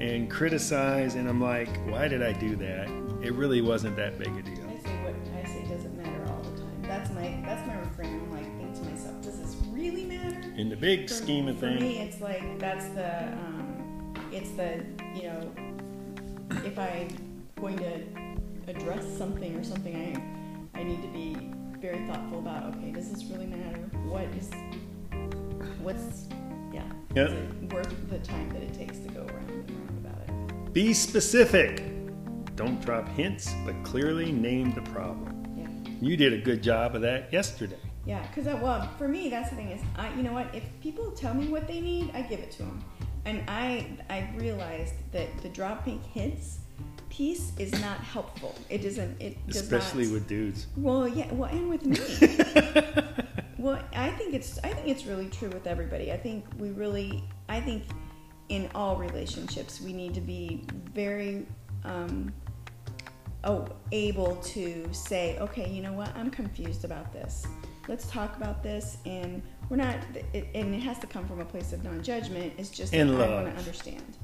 and 0.00 0.30
criticize, 0.30 1.16
and 1.16 1.28
I'm 1.28 1.42
like, 1.42 1.68
why 1.90 2.08
did 2.08 2.22
I 2.22 2.32
do 2.32 2.56
that? 2.56 2.88
it 3.24 3.32
really 3.32 3.62
wasn't 3.62 3.96
that 3.96 4.18
big 4.18 4.36
a 4.36 4.42
deal. 4.42 4.63
In 10.56 10.68
the 10.68 10.76
big 10.76 11.08
for, 11.08 11.14
scheme 11.14 11.48
of 11.48 11.58
things. 11.58 11.78
For 11.78 11.84
me, 11.84 11.98
it's 12.00 12.20
like 12.20 12.58
that's 12.58 12.86
the 12.90 13.24
um, 13.32 14.14
it's 14.30 14.50
the 14.50 14.84
you 15.14 15.24
know 15.24 15.52
if 16.64 16.78
I'm 16.78 17.08
going 17.60 17.78
to 17.78 18.70
address 18.70 19.04
something 19.18 19.56
or 19.56 19.64
something, 19.64 19.96
I 20.74 20.78
I 20.78 20.82
need 20.82 21.02
to 21.02 21.08
be 21.08 21.50
very 21.80 22.06
thoughtful 22.06 22.38
about. 22.38 22.74
Okay, 22.76 22.92
does 22.92 23.10
this 23.10 23.24
really 23.24 23.46
matter? 23.46 23.80
What 24.08 24.24
is 24.38 24.50
what's 25.80 26.28
yeah? 26.72 26.82
Yep. 27.14 27.30
Is 27.30 27.32
it 27.32 27.72
worth 27.72 28.10
the 28.10 28.18
time 28.18 28.48
that 28.50 28.62
it 28.62 28.74
takes 28.74 28.98
to 28.98 29.08
go 29.08 29.22
around 29.22 29.50
and 29.50 29.70
around? 29.70 30.06
About 30.06 30.22
it? 30.28 30.72
Be 30.72 30.94
specific. 30.94 31.82
Don't 32.56 32.80
drop 32.84 33.08
hints, 33.08 33.52
but 33.66 33.74
clearly 33.82 34.30
name 34.30 34.72
the 34.72 34.82
problem. 34.82 35.44
Yeah. 35.58 35.92
You 36.00 36.16
did 36.16 36.32
a 36.32 36.38
good 36.38 36.62
job 36.62 36.94
of 36.94 37.02
that 37.02 37.32
yesterday. 37.32 37.76
Yeah, 38.06 38.26
because 38.26 38.46
well, 38.60 38.88
for 38.98 39.08
me, 39.08 39.30
that's 39.30 39.50
the 39.50 39.56
thing 39.56 39.70
is, 39.70 39.80
I 39.96 40.14
you 40.14 40.22
know 40.22 40.32
what? 40.32 40.54
If 40.54 40.64
people 40.80 41.10
tell 41.12 41.34
me 41.34 41.48
what 41.48 41.66
they 41.66 41.80
need, 41.80 42.10
I 42.14 42.22
give 42.22 42.40
it 42.40 42.50
to 42.52 42.58
them, 42.58 42.84
and 43.24 43.42
I 43.48 43.86
I 44.10 44.30
realized 44.36 44.94
that 45.12 45.28
the 45.42 45.48
drop 45.48 45.84
dropping 45.84 46.02
hints 46.12 46.58
piece 47.08 47.52
is 47.58 47.72
not 47.80 47.98
helpful. 47.98 48.54
It 48.68 48.82
doesn't. 48.82 49.20
It 49.20 49.46
does 49.46 49.62
Especially 49.62 50.06
not, 50.06 50.14
with 50.14 50.28
dudes. 50.28 50.66
Well, 50.76 51.08
yeah. 51.08 51.32
Well, 51.32 51.48
and 51.50 51.70
with 51.70 51.86
me. 51.86 51.96
well, 53.58 53.80
I 53.94 54.10
think 54.10 54.34
it's 54.34 54.58
I 54.64 54.68
think 54.68 54.88
it's 54.88 55.06
really 55.06 55.28
true 55.28 55.48
with 55.48 55.66
everybody. 55.66 56.12
I 56.12 56.16
think 56.16 56.44
we 56.58 56.70
really 56.70 57.24
I 57.48 57.60
think 57.60 57.84
in 58.48 58.68
all 58.74 58.96
relationships 58.96 59.80
we 59.80 59.92
need 59.92 60.12
to 60.14 60.20
be 60.20 60.64
very 60.92 61.46
um, 61.84 62.32
oh 63.44 63.66
able 63.92 64.36
to 64.36 64.88
say, 64.92 65.38
okay, 65.38 65.70
you 65.70 65.82
know 65.82 65.92
what? 65.92 66.14
I'm 66.16 66.30
confused 66.30 66.84
about 66.84 67.12
this. 67.12 67.46
Let's 67.88 68.06
talk 68.06 68.36
about 68.36 68.62
this, 68.62 68.98
and 69.04 69.42
we're 69.68 69.76
not. 69.76 69.96
It, 70.32 70.48
and 70.54 70.74
it 70.74 70.80
has 70.80 70.98
to 71.00 71.06
come 71.06 71.26
from 71.26 71.40
a 71.40 71.44
place 71.44 71.72
of 71.72 71.84
non-judgment. 71.84 72.54
It's 72.56 72.70
just 72.70 72.92
that 72.92 73.00
I 73.00 73.04
want 73.04 73.52
to 73.52 73.58
understand. 73.58 74.16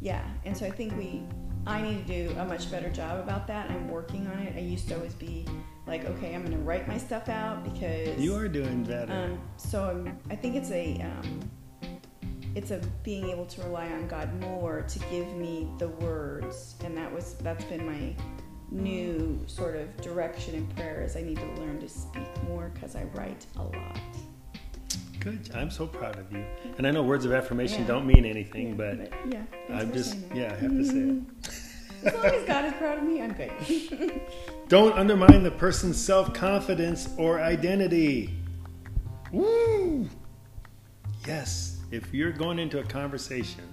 Yeah, 0.00 0.22
and 0.44 0.56
so 0.56 0.66
I 0.66 0.70
think 0.70 0.96
we, 0.96 1.22
I 1.66 1.80
need 1.80 2.06
to 2.06 2.28
do 2.28 2.38
a 2.38 2.44
much 2.44 2.70
better 2.70 2.90
job 2.90 3.18
about 3.18 3.46
that. 3.46 3.70
I'm 3.70 3.88
working 3.88 4.26
on 4.26 4.38
it. 4.40 4.54
I 4.54 4.60
used 4.60 4.88
to 4.88 4.96
always 4.96 5.14
be 5.14 5.46
like, 5.86 6.04
okay, 6.04 6.34
I'm 6.34 6.42
going 6.44 6.56
to 6.56 6.62
write 6.62 6.86
my 6.86 6.98
stuff 6.98 7.28
out 7.28 7.64
because 7.64 8.18
You 8.18 8.36
are 8.36 8.48
doing 8.48 8.84
better. 8.84 9.12
Um, 9.12 9.40
so 9.56 9.84
I'm, 9.84 10.18
I 10.30 10.36
think 10.36 10.56
it's 10.56 10.70
a, 10.70 11.00
um, 11.00 11.50
it's 12.54 12.70
a 12.72 12.80
being 13.02 13.30
able 13.30 13.46
to 13.46 13.62
rely 13.62 13.86
on 13.88 14.06
God 14.06 14.38
more 14.40 14.82
to 14.82 14.98
give 15.10 15.28
me 15.34 15.68
the 15.78 15.88
words, 15.88 16.74
and 16.84 16.96
that 16.96 17.12
was 17.12 17.34
that's 17.40 17.64
been 17.64 17.86
my 17.86 18.14
Mm. 18.72 18.80
new 18.82 19.40
sort 19.46 19.76
of 19.76 19.96
direction 20.00 20.54
in 20.54 20.66
prayer. 20.68 21.02
Is 21.02 21.16
I 21.16 21.22
need 21.22 21.36
to 21.38 21.46
learn 21.60 21.78
to 21.80 21.88
speak 21.88 22.26
more 22.48 22.70
because 22.74 22.96
I 22.96 23.04
write 23.14 23.46
a 23.56 23.62
lot. 23.62 24.00
Good. 25.20 25.50
I'm 25.54 25.70
so 25.70 25.86
proud 25.86 26.18
of 26.18 26.30
you. 26.32 26.44
And 26.78 26.86
I 26.86 26.90
know 26.90 27.02
words 27.02 27.24
of 27.24 27.32
affirmation 27.32 27.80
Yeah. 27.82 27.86
don't 27.88 28.06
mean 28.06 28.24
anything, 28.24 28.68
Yeah, 28.70 28.74
but 28.74 29.12
yeah, 29.32 29.42
I'm 29.76 29.92
just 29.92 30.16
yeah, 30.34 30.52
I 30.52 30.56
have 30.56 30.70
to 30.70 30.84
say 30.84 30.98
it. 30.98 31.22
As 32.04 32.14
long 32.14 32.24
as 32.26 32.46
God 32.46 32.64
is 32.66 32.72
proud 32.74 32.98
of 32.98 33.04
me, 33.04 33.22
I'm 33.22 33.32
good. 33.32 34.20
Don't 34.68 34.92
undermine 34.98 35.42
the 35.42 35.50
person's 35.50 35.96
self 36.00 36.32
confidence 36.34 37.08
or 37.16 37.40
identity. 37.40 38.34
Woo! 39.32 40.08
Yes, 41.26 41.80
if 41.90 42.12
you're 42.12 42.32
going 42.32 42.58
into 42.58 42.78
a 42.78 42.84
conversation, 42.84 43.64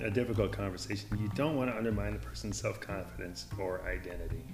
a 0.00 0.10
difficult 0.10 0.52
conversation, 0.52 1.06
you 1.20 1.28
don't 1.34 1.56
want 1.56 1.70
to 1.70 1.76
undermine 1.76 2.12
the 2.14 2.18
person's 2.18 2.60
self 2.60 2.80
confidence 2.80 3.46
or 3.58 3.86
identity. 3.88 4.44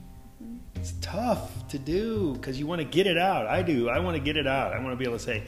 It's 0.75 0.95
tough 1.01 1.67
to 1.69 1.79
do 1.79 2.35
because 2.35 2.59
you 2.59 2.67
want 2.67 2.81
to 2.81 2.85
get 2.85 3.07
it 3.07 3.17
out. 3.17 3.47
I 3.47 3.63
do. 3.63 3.89
I 3.89 3.99
want 4.01 4.17
to 4.17 4.23
get 4.23 4.37
it 4.37 4.47
out. 4.47 4.73
I 4.73 4.79
want 4.79 4.93
to 4.93 4.97
be 4.97 5.05
able 5.05 5.19
to 5.19 5.23
say, 5.23 5.45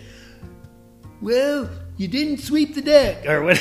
well, 1.20 1.68
you 1.96 2.09
didn't 2.09 2.38
sweep 2.38 2.74
the 2.74 2.82
deck 2.82 3.26
or 3.26 3.42
what. 3.42 3.61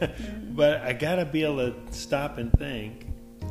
but 0.50 0.82
I 0.82 0.92
got 0.92 1.16
to 1.16 1.24
be 1.24 1.42
able 1.44 1.56
to 1.56 1.74
stop 1.92 2.38
and 2.38 2.52
think 2.58 3.06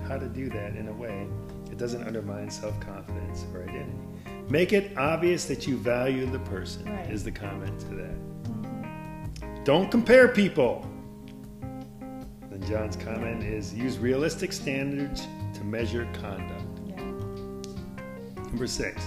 how 0.08 0.18
to 0.18 0.28
do 0.28 0.50
that 0.50 0.76
in 0.76 0.88
a 0.88 0.94
way 0.94 1.28
it 1.72 1.78
doesn't 1.78 2.04
undermine 2.08 2.50
self 2.50 2.80
confidence 2.80 3.46
or 3.54 3.64
identity. 3.64 3.98
Make 4.50 4.74
it 4.74 4.98
obvious 4.98 5.46
that 5.46 5.68
you 5.68 5.78
value 5.78 6.26
the 6.26 6.40
person, 6.40 6.86
Right. 6.86 7.12
is 7.12 7.24
the 7.24 7.32
comment 7.32 7.80
to 7.82 7.88
that. 7.96 9.64
Don't 9.66 9.92
compare 9.92 10.30
people. 10.30 10.90
Then 12.60 12.70
John's 12.70 12.96
comment 12.96 13.44
is 13.44 13.74
use 13.74 13.98
realistic 13.98 14.52
standards 14.52 15.28
to 15.54 15.64
measure 15.64 16.08
conduct. 16.14 16.64
yeah. 16.86 16.96
Number 18.46 18.68
six, 18.68 19.04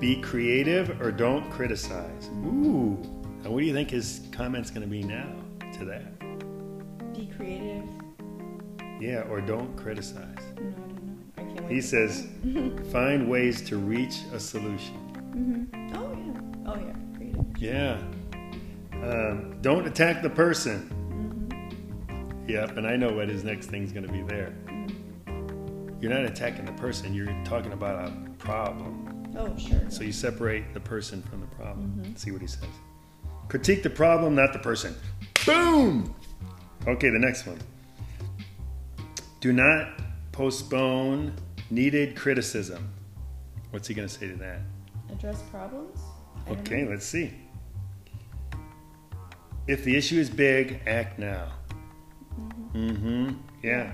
be 0.00 0.20
creative 0.20 1.00
or 1.00 1.12
don't 1.12 1.48
criticize. 1.50 2.28
Ooh, 2.44 2.98
now 3.42 3.50
what 3.50 3.60
do 3.60 3.66
you 3.66 3.72
think 3.72 3.90
his 3.90 4.22
comment's 4.32 4.70
going 4.70 4.82
to 4.82 4.88
be 4.88 5.02
now 5.02 5.28
to 5.78 5.84
that? 5.84 6.18
Be 7.14 7.26
creative. 7.36 7.84
Yeah, 9.00 9.24
or 9.30 9.40
don't 9.40 9.76
criticize. 9.76 10.38
No, 10.58 10.62
I 10.62 10.62
don't 10.62 11.06
know. 11.06 11.12
I 11.38 11.42
can't. 11.58 11.70
He 11.70 11.80
says, 11.80 12.26
find 12.92 13.28
ways 13.28 13.62
to 13.68 13.76
reach 13.76 14.16
a 14.32 14.40
solution. 14.40 14.96
Mhm. 15.34 15.96
Oh 15.96 16.12
yeah. 16.12 16.72
Oh 16.72 16.76
yeah. 16.76 17.16
Creative. 17.16 17.44
Yeah. 17.58 18.02
Um, 19.04 19.60
don't 19.60 19.86
attack 19.86 20.22
the 20.22 20.30
person. 20.30 20.90
Yep, 22.48 22.76
and 22.76 22.86
I 22.86 22.96
know 22.96 23.12
what 23.12 23.28
his 23.28 23.42
next 23.42 23.66
thing's 23.66 23.92
going 23.92 24.06
to 24.06 24.12
be 24.12 24.22
there. 24.22 24.54
You're 26.00 26.12
not 26.12 26.24
attacking 26.24 26.64
the 26.64 26.72
person, 26.72 27.14
you're 27.14 27.34
talking 27.44 27.72
about 27.72 28.08
a 28.08 28.12
problem. 28.38 29.32
Oh 29.36 29.56
sure. 29.58 29.82
So 29.88 30.02
you 30.02 30.12
separate 30.12 30.72
the 30.72 30.80
person 30.80 31.22
from 31.22 31.40
the 31.40 31.46
problem. 31.48 32.00
Mm-hmm. 32.00 32.14
See 32.14 32.30
what 32.30 32.40
he 32.40 32.46
says. 32.46 32.68
Critique 33.48 33.82
the 33.82 33.90
problem, 33.90 34.34
not 34.34 34.52
the 34.52 34.58
person. 34.58 34.94
Boom! 35.44 36.14
Okay, 36.86 37.10
the 37.10 37.18
next 37.18 37.46
one. 37.46 37.58
Do 39.40 39.52
not 39.52 40.00
postpone 40.32 41.34
needed 41.70 42.16
criticism. 42.16 42.92
What's 43.70 43.88
he 43.88 43.94
going 43.94 44.08
to 44.08 44.14
say 44.14 44.28
to 44.28 44.36
that? 44.36 44.60
Address 45.10 45.42
problems. 45.50 45.98
Okay, 46.48 46.82
know. 46.82 46.90
let's 46.90 47.06
see. 47.06 47.32
If 49.66 49.84
the 49.84 49.96
issue 49.96 50.18
is 50.18 50.30
big, 50.30 50.80
act 50.86 51.18
now. 51.18 51.52
Mm-hmm. 52.74 53.32
Yeah. 53.62 53.92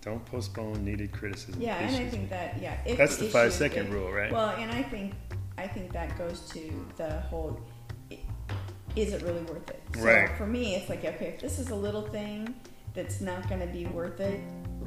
Don't 0.00 0.24
postpone 0.26 0.84
needed 0.84 1.12
criticism. 1.12 1.60
Yeah, 1.62 1.76
and 1.78 1.94
I 1.94 2.08
think 2.08 2.28
that 2.30 2.60
yeah. 2.60 2.76
If 2.84 2.98
That's 2.98 3.16
the 3.18 3.24
issue 3.26 3.32
five 3.32 3.48
is 3.48 3.54
second 3.54 3.84
big- 3.84 3.92
rule, 3.94 4.10
right? 4.10 4.32
Well, 4.32 4.50
and 4.50 4.70
I 4.72 4.82
think 4.82 5.14
I 5.56 5.66
think 5.68 5.92
that 5.92 6.18
goes 6.18 6.40
to 6.50 6.86
the 6.96 7.20
whole. 7.20 7.60
i- 8.10 8.18
Is 8.96 9.12
it 9.12 9.22
really 9.22 9.42
worth 9.42 9.70
it? 9.70 9.80
So 9.94 10.02
Right. 10.02 10.36
For 10.36 10.46
me, 10.46 10.74
it's 10.74 10.88
like 10.88 11.04
okay, 11.04 11.26
if 11.34 11.40
this 11.40 11.58
is 11.60 11.70
a 11.70 11.74
little 11.76 12.02
thing 12.02 12.52
that's 12.94 13.20
not 13.20 13.48
going 13.48 13.60
to 13.60 13.66
be 13.68 13.86
worth 13.86 14.18
it, 14.20 14.40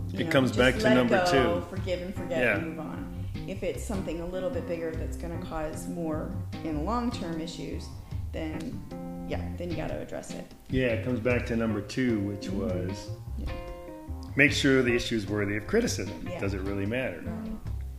you 0.10 0.20
It 0.20 0.26
know, 0.26 0.32
comes 0.32 0.52
just 0.52 0.60
back 0.60 0.76
to 0.76 0.84
let 0.84 0.92
it 0.92 0.96
number 0.96 1.24
go, 1.32 1.60
two. 1.62 1.66
Forgive 1.76 2.02
and 2.02 2.14
forget 2.14 2.40
Yeah. 2.44 2.58
and 2.58 2.68
move 2.68 2.80
on. 2.80 3.26
If 3.48 3.64
it's 3.64 3.84
something 3.84 4.20
a 4.22 4.26
little 4.26 4.50
bit 4.50 4.68
bigger 4.68 4.92
that's 4.92 5.16
going 5.18 5.40
to 5.40 5.46
cause 5.46 5.88
more 5.88 6.30
in 6.66 6.84
long 6.84 7.10
term 7.10 7.40
issues, 7.40 7.88
then 8.34 8.82
yeah, 9.28 9.42
then 9.58 9.70
you 9.70 9.76
got 9.78 9.90
to 9.90 10.00
address 10.00 10.32
it. 10.32 10.46
Yeah, 10.70 10.88
it 10.88 11.04
comes 11.06 11.20
back 11.20 11.46
to 11.48 11.56
number 11.56 11.82
two, 11.82 12.20
which 12.22 12.48
Mm-hmm. 12.48 12.88
was 12.90 13.10
Yeah. 13.40 13.52
make 14.36 14.52
sure 14.52 14.82
the 14.84 14.94
issue 14.96 15.16
is 15.16 15.28
worthy 15.28 15.58
of 15.58 15.68
criticism. 15.68 16.28
Yeah. 16.30 16.40
Does 16.40 16.54
it 16.54 16.62
really 16.62 16.86
matter? 16.86 17.24
Right. 17.26 17.52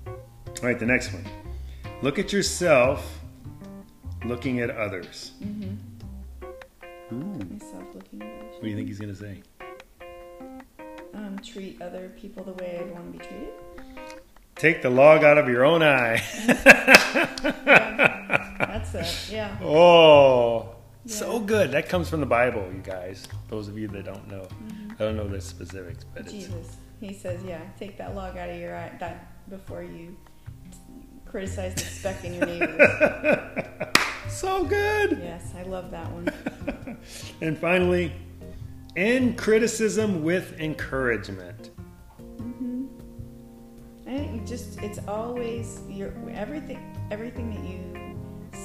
All 0.08 0.62
right, 0.62 0.78
the 0.78 0.86
next 0.86 1.12
one. 1.12 1.24
Look 2.02 2.18
at 2.18 2.32
yourself 2.32 3.20
looking 4.24 4.60
at 4.60 4.70
others. 4.70 5.32
Mm-hmm. 5.42 5.74
Myself 7.52 7.84
looking 7.94 8.22
at 8.22 8.28
others. 8.28 8.52
What 8.54 8.62
do 8.62 8.68
you 8.68 8.76
think 8.76 8.88
he's 8.88 8.98
going 8.98 9.14
to 9.14 9.18
say? 9.18 9.42
Um, 11.14 11.38
treat 11.38 11.80
other 11.80 12.10
people 12.20 12.42
the 12.44 12.52
way 12.52 12.78
I'd 12.80 12.90
want 12.92 13.12
to 13.12 13.18
be 13.18 13.24
treated. 13.24 13.48
Take 14.56 14.82
the 14.82 14.90
log 14.90 15.22
out 15.24 15.38
of 15.38 15.48
your 15.48 15.64
own 15.64 15.82
eye. 15.82 16.22
That's 17.66 18.94
it. 18.94 19.32
Yeah. 19.34 19.56
Oh, 19.62 20.75
so 21.06 21.38
good. 21.38 21.70
That 21.72 21.88
comes 21.88 22.08
from 22.08 22.20
the 22.20 22.26
Bible, 22.26 22.70
you 22.72 22.82
guys. 22.82 23.26
Those 23.48 23.68
of 23.68 23.78
you 23.78 23.88
that 23.88 24.04
don't 24.04 24.28
know. 24.28 24.42
Mm-hmm. 24.42 24.92
I 24.92 24.96
don't 24.96 25.16
know 25.16 25.28
the 25.28 25.40
specifics, 25.40 26.04
but 26.04 26.22
it's 26.22 26.32
Jesus. 26.32 26.76
He 27.00 27.12
says, 27.12 27.42
yeah, 27.44 27.60
take 27.78 27.98
that 27.98 28.14
log 28.14 28.36
out 28.36 28.48
of 28.48 28.58
your 28.58 28.74
eye 28.76 28.92
that 29.00 29.48
before 29.50 29.82
you 29.82 30.16
criticize 31.26 31.74
the 31.74 31.80
speck 31.80 32.24
in 32.24 32.34
your 32.34 32.46
neighbor. 32.46 33.92
so 34.28 34.64
good. 34.64 35.18
yes, 35.22 35.52
I 35.56 35.62
love 35.62 35.90
that 35.90 36.10
one. 36.12 36.28
And 37.40 37.56
finally, 37.56 38.12
end 38.96 39.38
criticism 39.38 40.24
with 40.24 40.58
encouragement. 40.58 41.70
I 44.06 44.18
think 44.18 44.40
you 44.40 44.46
just 44.46 44.80
it's 44.82 44.98
always 45.06 45.80
your 45.88 46.12
everything 46.30 46.96
everything 47.10 47.50
that 47.50 47.64
you 47.68 47.95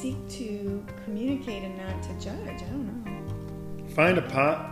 seek 0.02 0.30
to 0.30 0.84
communicate 1.06 1.64
and 1.64 1.78
not 1.78 2.02
to 2.04 2.10
judge. 2.20 2.40
I 2.48 2.58
don't 2.66 3.06
know. 3.06 3.88
Find 3.94 4.18
a 4.18 4.22
po- 4.24 4.66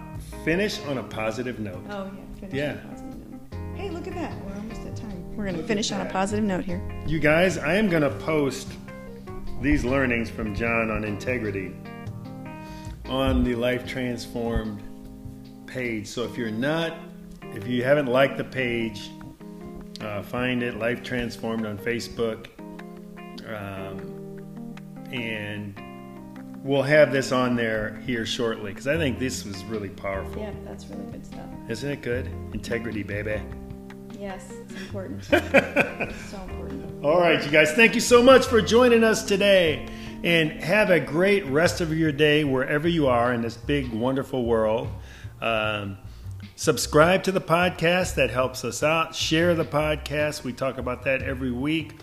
finish 0.44 0.80
on 0.86 0.98
a 0.98 1.04
positive 1.04 1.60
note. 1.60 1.84
Oh 1.90 2.06
yeah, 2.16 2.40
finish 2.40 2.56
Yeah. 2.56 2.72
on 2.72 2.78
a 2.78 2.88
positive 2.90 3.32
note. 3.32 3.78
Hey, 3.78 3.90
look 3.90 4.08
at 4.08 4.16
that. 4.16 4.34
We're 4.46 4.56
almost 4.56 4.82
at 4.82 4.96
time. 4.96 5.36
We're 5.38 5.46
gonna 5.46 5.64
finish 5.64 5.92
on 5.92 6.02
a 6.06 6.10
positive 6.10 6.44
note 6.44 6.66
here. 6.66 6.82
You 7.06 7.20
guys, 7.20 7.58
I 7.58 7.76
am 7.76 7.90
going 7.90 8.02
to 8.04 8.10
post 8.10 8.68
these 9.62 9.86
learnings 9.86 10.30
from 10.30 10.56
John 10.56 10.90
on 10.90 11.04
integrity 11.04 11.74
on 13.08 13.44
the 13.44 13.56
Life 13.56 13.86
Transformed 13.88 14.82
page. 15.66 16.08
So 16.08 16.24
if 16.24 16.38
you're 16.38 16.52
not, 16.52 16.94
if 17.54 17.68
you 17.68 17.84
haven't 17.84 18.08
liked 18.08 18.38
the 18.38 18.44
page, 18.44 19.10
uh, 20.02 20.22
find 20.24 20.62
it 20.64 20.78
Life 20.78 21.04
Transformed 21.04 21.66
on 21.66 21.78
Facebook, 21.78 22.48
um, 23.48 24.19
and 25.12 25.80
we'll 26.64 26.84
have 26.84 27.12
this 27.12 27.32
on 27.32 27.56
there 27.56 28.02
here 28.06 28.26
shortly 28.26 28.72
because 28.72 28.88
I 28.88 28.98
think 28.98 29.20
this 29.20 29.46
was 29.46 29.64
really 29.66 29.90
powerful. 29.90 30.42
Yeah, 30.42 30.54
that's 30.66 30.86
really 30.88 31.06
good 31.12 31.26
stuff. 31.26 31.46
Isn't 31.68 31.92
it 31.92 32.02
good? 32.02 32.28
Integrity, 32.54 33.04
baby. 33.04 33.42
Yes, 34.20 34.52
it's 34.52 34.74
important. 34.82 35.24
so 35.24 36.42
important. 36.42 37.06
All 37.06 37.20
right, 37.20 37.44
you 37.44 37.50
guys, 37.50 37.72
thank 37.72 37.96
you 37.96 38.02
so 38.02 38.22
much 38.22 38.46
for 38.46 38.62
joining 38.62 39.04
us 39.04 39.24
today. 39.24 39.88
And 40.22 40.52
have 40.52 40.90
a 40.90 41.00
great 41.00 41.46
rest 41.46 41.80
of 41.80 41.98
your 41.98 42.12
day 42.12 42.44
wherever 42.44 42.90
you 42.90 43.08
are 43.08 43.32
in 43.32 43.42
this 43.42 43.56
big, 43.56 43.90
wonderful 43.94 44.44
world. 44.44 44.90
Um, 45.40 45.98
subscribe 46.58 47.24
to 47.24 47.32
the 47.32 47.40
podcast, 47.40 48.16
that 48.16 48.30
helps 48.30 48.66
us 48.66 48.84
out. 48.84 49.16
Share 49.16 49.56
the 49.56 49.64
podcast, 49.64 50.44
we 50.44 50.52
talk 50.52 50.78
about 50.78 51.04
that 51.04 51.22
every 51.22 51.52
week. 51.52 51.94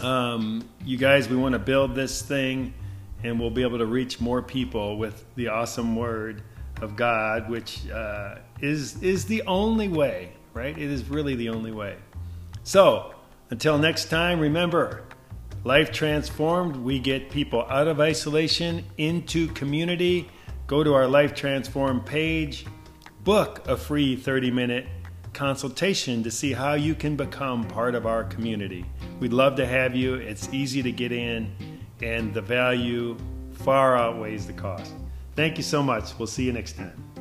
Um, 0.00 0.68
you 0.84 0.96
guys, 0.96 1.28
we 1.28 1.36
want 1.36 1.52
to 1.52 1.58
build 1.58 1.94
this 1.94 2.22
thing 2.22 2.74
and 3.22 3.38
we'll 3.38 3.50
be 3.50 3.62
able 3.62 3.78
to 3.78 3.86
reach 3.86 4.20
more 4.20 4.42
people 4.42 4.96
with 4.96 5.24
the 5.36 5.48
awesome 5.48 5.94
word 5.94 6.42
of 6.80 6.96
God, 6.96 7.48
which 7.48 7.88
uh, 7.90 8.36
is, 8.60 9.00
is 9.02 9.26
the 9.26 9.42
only 9.46 9.88
way, 9.88 10.32
right? 10.54 10.76
It 10.76 10.90
is 10.90 11.08
really 11.08 11.36
the 11.36 11.50
only 11.50 11.72
way. 11.72 11.96
So, 12.64 13.14
until 13.50 13.78
next 13.78 14.06
time, 14.06 14.40
remember 14.40 15.04
Life 15.64 15.92
Transformed, 15.92 16.76
we 16.76 16.98
get 16.98 17.30
people 17.30 17.64
out 17.68 17.86
of 17.86 18.00
isolation 18.00 18.84
into 18.98 19.48
community. 19.48 20.28
Go 20.66 20.82
to 20.82 20.94
our 20.94 21.06
Life 21.06 21.34
Transformed 21.34 22.06
page, 22.06 22.66
book 23.22 23.68
a 23.68 23.76
free 23.76 24.16
30 24.16 24.50
minute 24.50 24.86
consultation 25.32 26.22
to 26.22 26.30
see 26.30 26.52
how 26.52 26.74
you 26.74 26.94
can 26.94 27.16
become 27.16 27.64
part 27.64 27.94
of 27.94 28.06
our 28.06 28.24
community. 28.24 28.84
We'd 29.20 29.32
love 29.32 29.56
to 29.56 29.66
have 29.66 29.94
you. 29.96 30.14
It's 30.14 30.52
easy 30.52 30.82
to 30.82 30.92
get 30.92 31.12
in, 31.12 31.54
and 32.00 32.34
the 32.34 32.42
value 32.42 33.16
far 33.52 33.96
outweighs 33.96 34.46
the 34.46 34.52
cost. 34.52 34.92
Thank 35.34 35.56
you 35.56 35.62
so 35.62 35.82
much. 35.82 36.18
We'll 36.18 36.26
see 36.26 36.44
you 36.44 36.52
next 36.52 36.76
time. 36.76 37.11